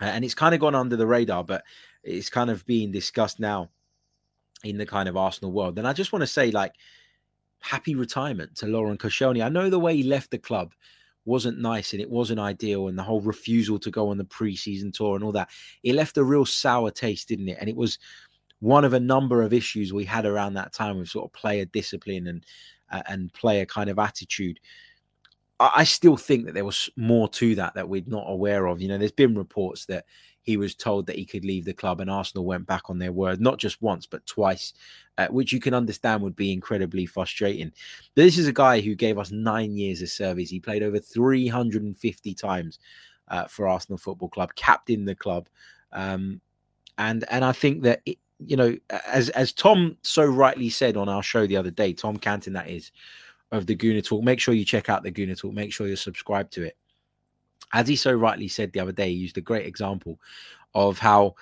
[0.00, 1.64] uh, and it's kind of gone under the radar, but
[2.04, 3.70] it's kind of being discussed now
[4.64, 5.78] in the kind of Arsenal world.
[5.78, 6.74] And I just want to say, like,
[7.62, 9.42] happy retirement to Laurent Koscielny.
[9.42, 10.74] I know the way he left the club
[11.24, 14.92] wasn't nice and it wasn't ideal, and the whole refusal to go on the preseason
[14.92, 15.48] tour and all that.
[15.82, 17.58] It left a real sour taste, didn't it?
[17.60, 17.98] And it was
[18.58, 21.64] one of a number of issues we had around that time with sort of player
[21.64, 22.44] discipline and
[22.90, 24.58] uh, and player kind of attitude.
[25.60, 28.82] I, I still think that there was more to that that we're not aware of.
[28.82, 30.04] You know, there's been reports that
[30.42, 33.12] he was told that he could leave the club, and Arsenal went back on their
[33.12, 34.74] word, not just once, but twice,
[35.18, 37.72] uh, which you can understand would be incredibly frustrating.
[38.14, 40.50] This is a guy who gave us nine years of service.
[40.50, 42.80] He played over 350 times
[43.28, 45.48] uh, for Arsenal Football Club, captained the club.
[45.92, 46.40] Um,
[46.98, 48.76] and and I think that it, you know,
[49.06, 52.68] as as Tom so rightly said on our show the other day, Tom Canton, that
[52.68, 52.90] is
[53.52, 54.24] of the Gooner Talk.
[54.24, 55.54] Make sure you check out the Gooner Talk.
[55.54, 56.76] Make sure you're subscribed to it
[57.72, 60.20] as he so rightly said the other day, he used a great example
[60.74, 61.34] of how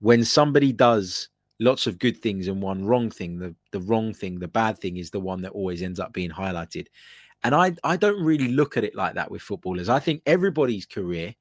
[0.00, 1.28] when somebody does
[1.60, 4.96] lots of good things and one wrong thing, the, the wrong thing, the bad thing
[4.96, 6.86] is the one that always ends up being highlighted.
[7.42, 9.88] And I, I don't really look at it like that with footballers.
[9.88, 11.34] I think everybody's career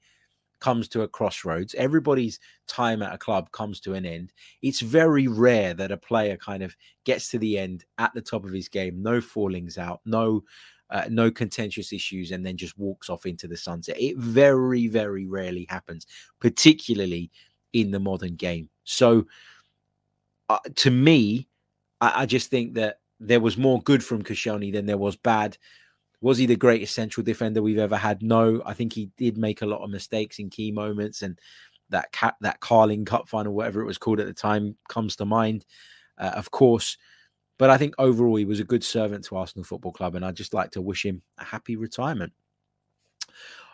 [0.60, 1.76] comes to a crossroads.
[1.76, 4.32] Everybody's time at a club comes to an end.
[4.62, 8.46] It's very rare that a player kind of gets to the end at the top
[8.46, 10.44] of his game, no fallings out, no
[10.94, 14.00] uh, no contentious issues, and then just walks off into the sunset.
[14.00, 16.06] It very, very rarely happens,
[16.40, 17.32] particularly
[17.74, 18.70] in the modern game.
[18.84, 19.26] So,
[20.50, 21.48] uh, to me,
[22.00, 25.58] I, I, just think that there was more good from Koscielny than there was bad.
[26.22, 28.22] Was he the greatest central defender we've ever had?
[28.22, 31.40] No, I think he did make a lot of mistakes in key moments, and
[31.90, 35.26] that cat, that Carling Cup final, whatever it was called at the time, comes to
[35.26, 35.66] mind.
[36.20, 36.98] Uh, of course,
[37.58, 40.36] but I think overall he was a good servant to Arsenal Football Club, and I'd
[40.36, 42.34] just like to wish him a happy retirement.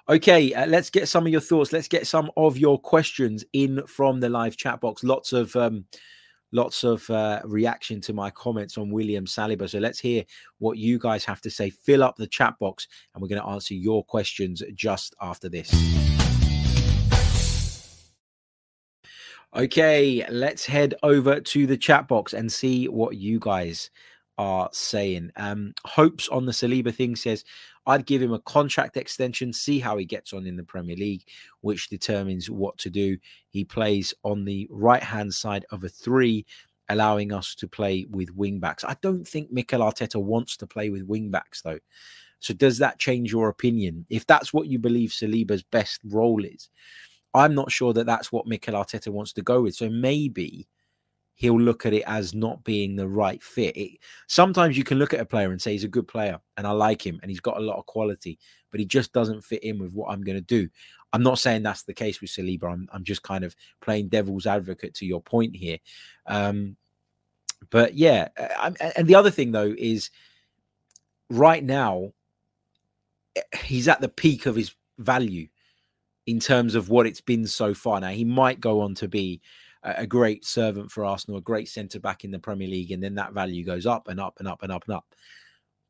[0.08, 1.72] Okay, uh, let's get some of your thoughts.
[1.72, 5.04] Let's get some of your questions in from the live chat box.
[5.04, 5.86] Lots of um,
[6.52, 9.70] lots of uh, reaction to my comments on William Saliba.
[9.70, 10.24] So let's hear
[10.58, 11.70] what you guys have to say.
[11.70, 15.70] Fill up the chat box, and we're going to answer your questions just after this.
[19.56, 23.90] Okay, let's head over to the chat box and see what you guys
[24.38, 25.32] are saying.
[25.38, 27.44] Um, Hopes on the Saliba thing says,
[27.88, 31.24] I'd give him a contract extension, see how he gets on in the Premier League,
[31.62, 33.18] which determines what to do.
[33.50, 36.46] He plays on the right hand side of a three,
[36.88, 38.84] allowing us to play with wing backs.
[38.84, 41.80] I don't think Mikel Arteta wants to play with wing backs, though.
[42.38, 44.06] So, does that change your opinion?
[44.12, 46.70] If that's what you believe Saliba's best role is,
[47.34, 49.76] I'm not sure that that's what Mikel Arteta wants to go with.
[49.76, 50.68] So maybe
[51.36, 53.78] he'll look at it as not being the right fit.
[53.78, 53.92] It,
[54.28, 56.72] sometimes you can look at a player and say he's a good player and I
[56.72, 58.38] like him and he's got a lot of quality,
[58.72, 60.68] but he just doesn't fit in with what I'm going to do.
[61.14, 62.66] I'm not saying that's the case with Saliba.
[62.66, 65.78] I'm, I'm just kind of playing devil's advocate to your point here.
[66.26, 66.76] Um,
[67.70, 70.10] but yeah, I, and the other thing though is
[71.30, 72.12] right now
[73.38, 75.48] eh, he's at the peak of his value
[76.30, 78.00] in terms of what it's been so far.
[78.00, 79.42] Now, he might go on to be
[79.82, 83.16] a great servant for Arsenal, a great centre back in the Premier League, and then
[83.16, 85.06] that value goes up and up and up and up and up.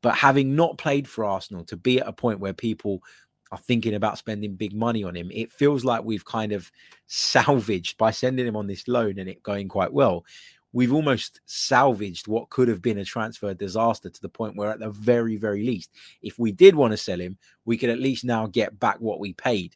[0.02, 3.04] But having not played for Arsenal, to be at a point where people
[3.52, 6.72] are thinking about spending big money on him, it feels like we've kind of
[7.08, 10.24] salvaged by sending him on this loan and it going quite well.
[10.72, 14.80] We've almost salvaged what could have been a transfer disaster to the point where, at
[14.80, 18.24] the very, very least, if we did want to sell him, we could at least
[18.24, 19.76] now get back what we paid.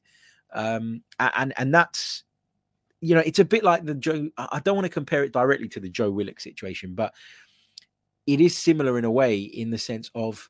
[0.54, 2.24] Um, and and that's
[3.02, 4.30] you know it's a bit like the Joe.
[4.38, 7.14] I don't want to compare it directly to the Joe Willock situation, but
[8.26, 10.50] it is similar in a way in the sense of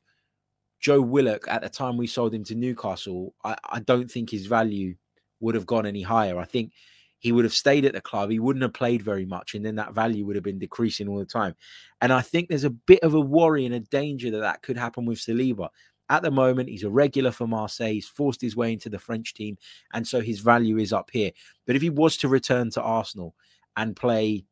[0.80, 3.34] Joe Willock at the time we sold him to Newcastle.
[3.44, 4.94] I, I don't think his value
[5.40, 6.38] would have gone any higher.
[6.38, 6.72] I think
[7.18, 8.30] he would have stayed at the club.
[8.30, 11.18] He wouldn't have played very much, and then that value would have been decreasing all
[11.18, 11.54] the time.
[12.02, 14.76] And I think there's a bit of a worry and a danger that that could
[14.76, 15.70] happen with Saliba.
[16.10, 17.94] At the moment, he's a regular for Marseille.
[17.94, 19.56] He's forced his way into the French team,
[19.92, 21.30] and so his value is up here.
[21.66, 23.34] But if he was to return to Arsenal
[23.76, 24.44] and play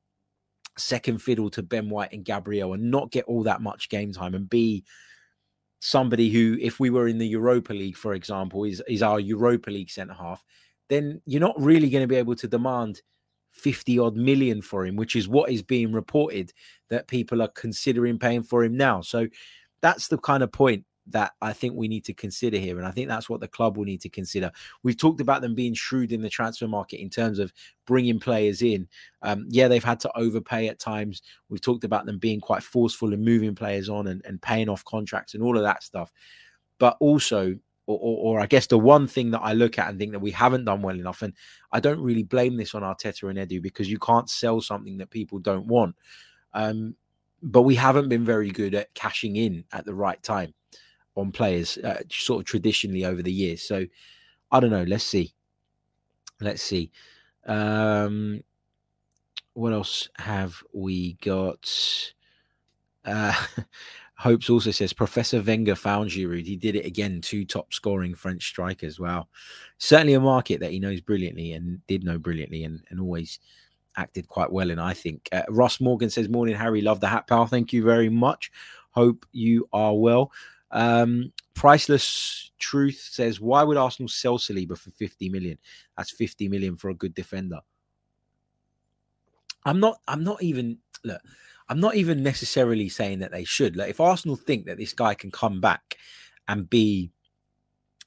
[0.78, 4.34] second fiddle to Ben White and Gabriel and not get all that much game time
[4.34, 4.84] and be
[5.80, 9.70] somebody who, if we were in the Europa League, for example, is, is our Europa
[9.70, 10.44] League centre half,
[10.88, 13.02] then you're not really going to be able to demand
[13.50, 16.52] 50 odd million for him, which is what is being reported
[16.88, 19.02] that people are considering paying for him now.
[19.02, 19.28] So
[19.82, 22.78] that's the kind of point that I think we need to consider here.
[22.78, 24.50] And I think that's what the club will need to consider.
[24.82, 27.52] We've talked about them being shrewd in the transfer market in terms of
[27.86, 28.88] bringing players in.
[29.22, 31.22] Um, yeah, they've had to overpay at times.
[31.48, 34.84] We've talked about them being quite forceful in moving players on and, and paying off
[34.84, 36.12] contracts and all of that stuff.
[36.78, 39.98] But also, or, or, or, I guess the one thing that I look at and
[39.98, 41.32] think that we haven't done well enough, and
[41.72, 45.10] I don't really blame this on Arteta and Edu because you can't sell something that
[45.10, 45.96] people don't want.
[46.54, 46.94] Um,
[47.42, 50.54] but we haven't been very good at cashing in at the right time
[51.16, 53.62] on players, uh, sort of traditionally over the years.
[53.62, 53.86] So
[54.50, 54.84] I don't know.
[54.84, 55.34] Let's see.
[56.40, 56.90] Let's see.
[57.46, 58.42] Um,
[59.54, 61.70] what else have we got?
[63.04, 63.34] Uh,
[64.22, 66.46] Hopes also says Professor Wenger found Giroud.
[66.46, 67.20] He did it again.
[67.20, 69.00] Two top scoring French strikers.
[69.00, 69.26] Wow.
[69.78, 73.40] Certainly a market that he knows brilliantly and did know brilliantly and, and always
[73.96, 75.28] acted quite well in, I think.
[75.32, 76.82] Uh, Ross Morgan says, Morning, Harry.
[76.82, 77.46] Love the hat, pal.
[77.46, 78.52] Thank you very much.
[78.92, 80.30] Hope you are well.
[80.72, 85.58] Um, Priceless Truth says, Why would Arsenal sell Saliba for 50 million?
[85.96, 87.60] That's 50 million for a good defender.
[89.64, 91.20] I'm not, I'm not even, look,
[91.68, 93.76] I'm not even necessarily saying that they should.
[93.76, 95.96] Like, if Arsenal think that this guy can come back
[96.48, 97.10] and be,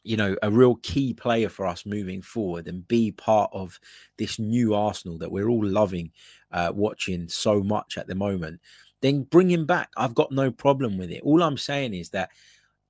[0.04, 3.80] you know, a real key player for us moving forward and be part of
[4.18, 6.12] this new Arsenal that we're all loving
[6.52, 8.60] uh, watching so much at the moment,
[9.02, 9.90] then bring him back.
[9.98, 11.22] I've got no problem with it.
[11.24, 12.32] All I'm saying is that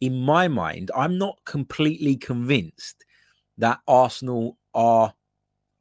[0.02, 3.06] in my mind, I'm not completely convinced
[3.58, 5.14] that Arsenal are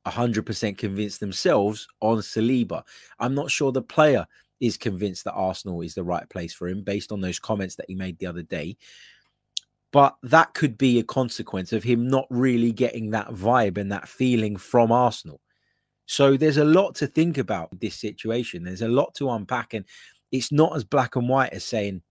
[0.07, 2.83] 100% convinced themselves on Saliba.
[3.19, 4.27] I'm not sure the player
[4.61, 7.87] is convinced that Arsenal is the right place for him based on those comments that
[7.89, 8.77] he made the other day.
[9.93, 14.09] But that could be a consequence of him not really getting that vibe and that
[14.09, 15.41] feeling from Arsenal.
[16.07, 18.65] So there's a lot to think about this situation.
[18.65, 19.85] There's a lot to unpack, and
[20.33, 22.03] it's not as black and white as saying,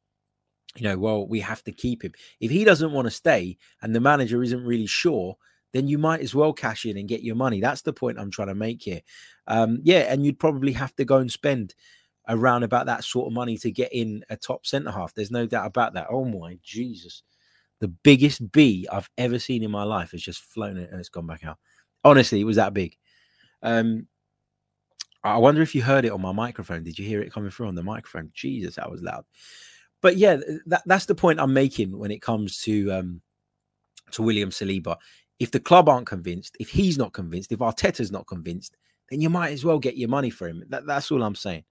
[0.76, 2.14] you know, well, we have to keep him.
[2.40, 5.38] If he doesn't want to stay and the manager isn't really sure,
[5.72, 7.60] then you might as well cash in and get your money.
[7.60, 9.02] That's the point I'm trying to make here.
[9.48, 11.74] Um, yeah, and you'd probably have to go and spend
[12.30, 15.14] around about that sort of money to get in a top centre half.
[15.14, 16.08] There's no doubt about that.
[16.10, 17.24] Oh my Jesus.
[17.80, 21.28] The biggest bee I've ever seen in my life has just flown and it's gone
[21.28, 21.58] back out.
[22.04, 22.98] Honestly, it was that big.
[23.62, 24.08] Um,
[25.24, 26.84] I wonder if you heard it on my microphone.
[26.84, 28.30] Did you hear it coming through on the microphone?
[28.34, 29.26] Jesus, that was loud.
[30.04, 30.38] But yeah,
[30.68, 33.22] that, that's the point I'm making when it comes to um,
[34.12, 34.98] to William Saliba.
[35.40, 38.78] If the club aren't convinced, if he's not convinced, if Arteta's not convinced,
[39.10, 40.64] then you might as well get your money for him.
[40.70, 41.64] That, that's all I'm saying.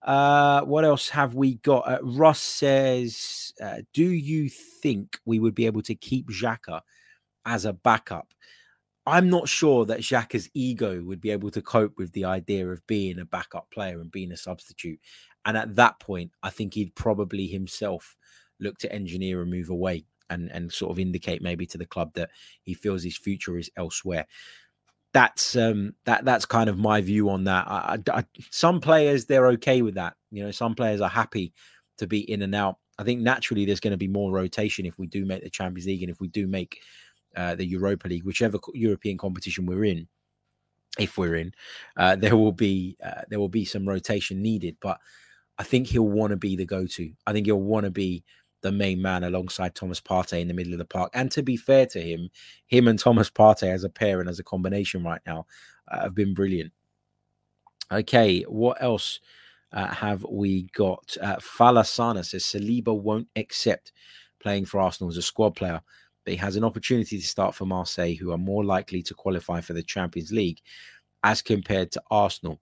[0.00, 1.88] Uh, what else have we got?
[1.88, 6.82] Uh, Ross says, uh, "Do you think we would be able to keep Xhaka
[7.44, 8.32] as a backup?"
[9.06, 12.86] I'm not sure that Xhaka's ego would be able to cope with the idea of
[12.86, 14.98] being a backup player and being a substitute.
[15.44, 18.16] And at that point, I think he'd probably himself
[18.60, 22.12] look to engineer a move away and and sort of indicate maybe to the club
[22.14, 22.30] that
[22.62, 24.26] he feels his future is elsewhere.
[25.12, 27.66] That's um that that's kind of my view on that.
[27.68, 30.14] I, I, I, some players they're okay with that.
[30.30, 31.52] You know, some players are happy
[31.98, 32.78] to be in and out.
[32.98, 35.86] I think naturally there's going to be more rotation if we do make the Champions
[35.86, 36.80] League and if we do make
[37.36, 40.08] uh, the Europa League, whichever European competition we're in.
[40.96, 41.52] If we're in,
[41.96, 45.00] uh, there will be uh, there will be some rotation needed, but
[45.58, 47.12] I think he'll want to be the go-to.
[47.26, 48.24] I think he'll want to be
[48.62, 51.10] the main man alongside Thomas Partey in the middle of the park.
[51.14, 52.30] And to be fair to him,
[52.66, 55.46] him and Thomas Partey as a pair and as a combination right now
[55.88, 56.72] uh, have been brilliant.
[57.92, 59.20] Okay, what else
[59.72, 61.14] uh, have we got?
[61.20, 63.92] Uh, Falasana says Saliba won't accept
[64.40, 65.82] playing for Arsenal as a squad player,
[66.24, 69.60] but he has an opportunity to start for Marseille, who are more likely to qualify
[69.60, 70.60] for the Champions League
[71.22, 72.60] as compared to Arsenal.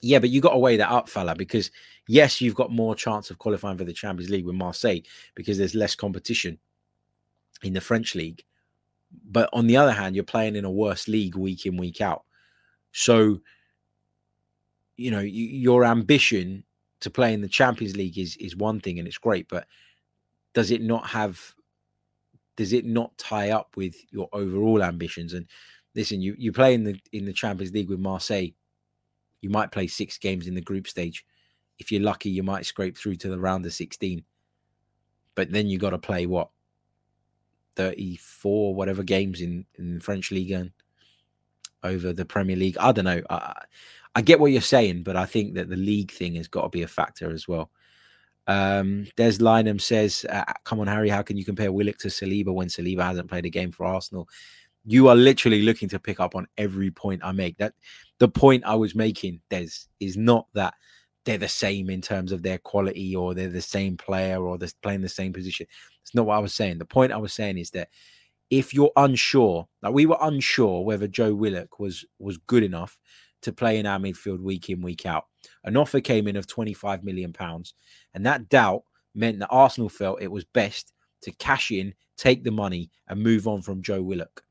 [0.00, 1.70] Yeah, but you got to weigh that up, fella, because
[2.06, 5.00] yes, you've got more chance of qualifying for the Champions League with Marseille
[5.34, 6.58] because there's less competition
[7.62, 8.44] in the French league.
[9.24, 12.24] But on the other hand, you're playing in a worse league week in, week out.
[12.92, 13.40] So,
[14.96, 16.64] you know, your ambition
[17.00, 19.66] to play in the Champions League is is one thing and it's great, but
[20.54, 21.54] does it not have
[22.56, 25.32] does it not tie up with your overall ambitions?
[25.32, 25.46] And
[25.94, 28.48] listen, you you play in the in the Champions League with Marseille
[29.40, 31.24] you might play six games in the group stage.
[31.78, 34.24] If you're lucky, you might scrape through to the round of 16.
[35.34, 36.50] But then you got to play what?
[37.76, 40.72] 34, whatever games in, in French League and
[41.84, 42.76] over the Premier League.
[42.78, 43.22] I don't know.
[43.30, 43.62] I,
[44.14, 46.68] I get what you're saying, but I think that the league thing has got to
[46.68, 47.70] be a factor as well.
[48.48, 52.52] Um, Des Lynham says, uh, "Come on, Harry, how can you compare Willock to Saliba
[52.52, 54.28] when Saliba hasn't played a game for Arsenal?
[54.86, 57.58] You are literally looking to pick up on every point I make.
[57.58, 57.74] That
[58.18, 59.68] the point I was making, Des,
[60.00, 60.74] is not that
[61.24, 64.68] they're the same in terms of their quality or they're the same player or they're
[64.82, 65.66] playing the same position.
[66.02, 66.78] It's not what I was saying.
[66.78, 67.88] The point I was saying is that
[68.50, 72.98] if you're unsure, like we were unsure whether Joe Willock was was good enough
[73.42, 75.26] to play in our midfield week in, week out.
[75.64, 77.74] An offer came in of 25 million pounds,
[78.14, 78.82] and that doubt
[79.14, 80.92] meant that Arsenal felt it was best
[81.22, 84.42] to cash in, take the money, and move on from Joe Willock.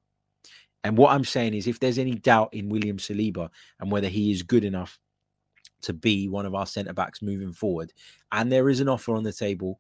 [0.88, 4.32] And what I'm saying is, if there's any doubt in William Saliba and whether he
[4.32, 4.98] is good enough
[5.82, 7.92] to be one of our centre backs moving forward,
[8.32, 9.80] and there is an offer on the table,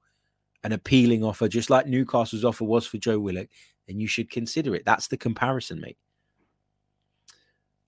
[0.64, 3.48] an appealing offer, just like Newcastle's offer was for Joe Willock,
[3.88, 4.84] then you should consider it.
[4.86, 5.98] That's the comparison, mate.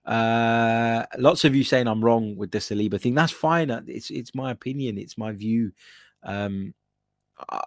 [0.06, 3.16] Uh, lots of you saying I'm wrong with the Saliba thing.
[3.16, 3.70] That's fine.
[3.88, 4.98] It's it's my opinion.
[4.98, 5.74] It's my view.
[6.24, 6.74] Um,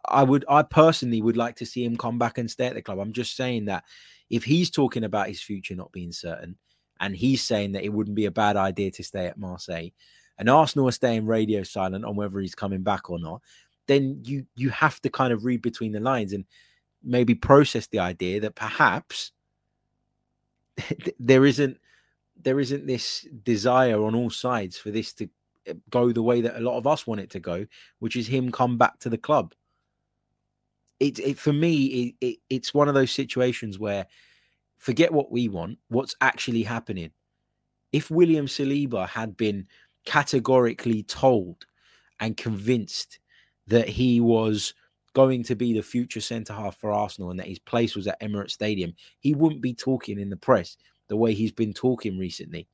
[0.04, 2.82] I would, I personally would like to see him come back and stay at the
[2.82, 2.98] club.
[2.98, 3.84] I'm just saying that
[4.32, 6.56] if he's talking about his future not being certain,
[6.98, 9.90] and he's saying that it wouldn't be a bad idea to stay at Marseille,
[10.38, 13.42] and Arsenal are staying radio silent on whether he's coming back or not,
[13.86, 16.46] then you you have to kind of read between the lines and
[17.04, 19.32] maybe process the idea that perhaps
[21.20, 21.78] there isn't
[22.42, 25.28] there isn't this desire on all sides for this to
[25.66, 27.66] eh, go the way that a lot of us want it to go,
[27.98, 29.52] which is him come back to the club.
[31.02, 31.84] It, it for me,
[32.20, 34.06] it, it, it's one of those situations where
[34.78, 37.10] forget what we want, what's actually happening.
[37.92, 39.66] If William Saliba had been
[40.04, 41.66] categorically told
[42.20, 43.18] and convinced
[43.66, 44.74] that he was
[45.12, 48.20] going to be the future centre half for Arsenal and that his place was at
[48.20, 50.76] Emirates Stadium, he wouldn't be talking in the press
[51.08, 52.68] the way he's been talking recently.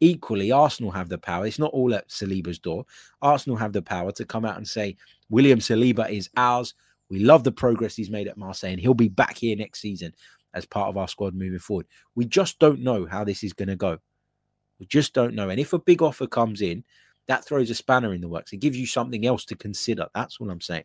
[0.00, 1.46] Equally, Arsenal have the power.
[1.46, 2.84] It's not all at Saliba's door.
[3.20, 4.96] Arsenal have the power to come out and say,
[5.28, 6.74] William Saliba is ours.
[7.10, 10.14] We love the progress he's made at Marseille, and he'll be back here next season
[10.54, 11.86] as part of our squad moving forward.
[12.14, 13.98] We just don't know how this is going to go.
[14.78, 15.50] We just don't know.
[15.50, 16.84] And if a big offer comes in,
[17.26, 18.52] that throws a spanner in the works.
[18.52, 20.08] It gives you something else to consider.
[20.14, 20.84] That's what I'm saying.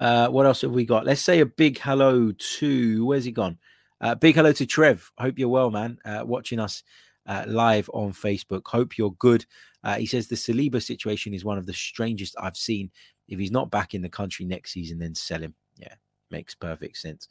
[0.00, 1.04] Uh, what else have we got?
[1.04, 3.58] Let's say a big hello to where's he gone?
[4.00, 5.10] Uh, big hello to Trev.
[5.18, 5.98] Hope you're well, man.
[6.04, 6.82] Uh, watching us
[7.26, 8.62] uh, live on Facebook.
[8.66, 9.44] Hope you're good.
[9.84, 12.90] Uh, he says the Saliba situation is one of the strangest I've seen.
[13.28, 15.54] If he's not back in the country next season, then sell him.
[15.76, 15.94] Yeah,
[16.30, 17.28] makes perfect sense.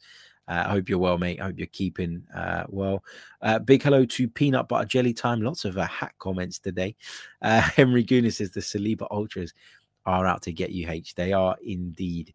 [0.48, 1.40] Uh, I hope you're well, mate.
[1.40, 3.04] I hope you're keeping uh, well.
[3.42, 5.42] Uh, big hello to Peanut Butter Jelly Time.
[5.42, 6.96] Lots of uh, hat comments today.
[7.42, 9.52] Uh, Henry Gooner says the Saliba Ultras
[10.06, 11.14] are out to get you, H.
[11.14, 12.32] They are indeed.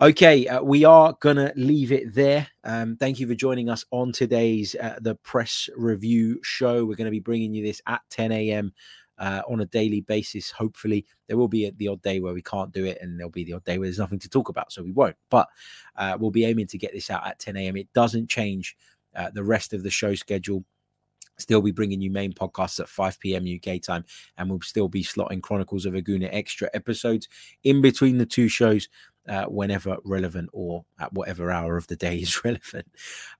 [0.00, 2.46] Okay, uh, we are going to leave it there.
[2.64, 6.84] Um, thank you for joining us on today's uh, the press review show.
[6.84, 8.74] We're going to be bringing you this at 10 a.m.
[9.16, 10.50] Uh, on a daily basis.
[10.50, 13.44] Hopefully, there will be the odd day where we can't do it, and there'll be
[13.44, 15.14] the odd day where there's nothing to talk about, so we won't.
[15.30, 15.48] But
[15.94, 17.76] uh, we'll be aiming to get this out at 10 a.m.
[17.76, 18.76] It doesn't change
[19.14, 20.64] uh, the rest of the show schedule
[21.38, 23.44] still be bringing you main podcasts at 5 p.m.
[23.44, 24.04] UK time,
[24.38, 27.28] and we'll still be slotting Chronicles of a Gooner extra episodes
[27.62, 28.88] in between the two shows
[29.28, 32.86] uh, whenever relevant or at whatever hour of the day is relevant.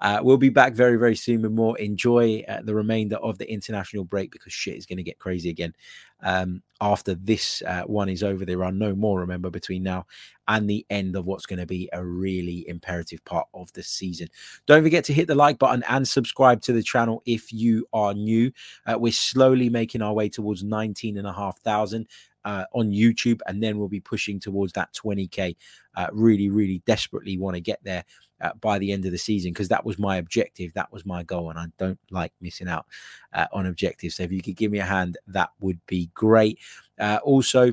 [0.01, 1.79] Uh, we'll be back very, very soon with more.
[1.79, 5.51] Enjoy uh, the remainder of the international break because shit is going to get crazy
[5.51, 5.75] again.
[6.23, 10.07] Um, after this uh, one is over, there are no more, remember, between now
[10.49, 14.29] and the end of what's going to be a really imperative part of the season.
[14.67, 18.15] Don't forget to hit the like button and subscribe to the channel if you are
[18.15, 18.53] new.
[18.87, 22.07] Uh, we're slowly making our way towards 19,500
[22.45, 25.57] uh, on YouTube, and then we'll be pushing towards that 20k.
[25.97, 28.05] Uh, really, really desperately want to get there
[28.41, 31.23] uh, by the end of the season because that was my objective, that was my
[31.23, 32.87] goal, and I don't like missing out
[33.33, 34.17] uh, on objectives.
[34.17, 36.59] So if you could give me a hand, that would be great.
[36.99, 37.73] Uh, also,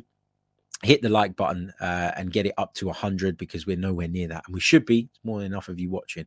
[0.83, 4.27] hit the like button uh, and get it up to 100 because we're nowhere near
[4.27, 6.25] that and we should be it's more than enough of you watching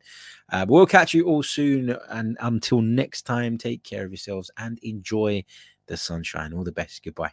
[0.52, 4.50] uh, but we'll catch you all soon and until next time take care of yourselves
[4.58, 5.42] and enjoy
[5.86, 7.32] the sunshine all the best goodbye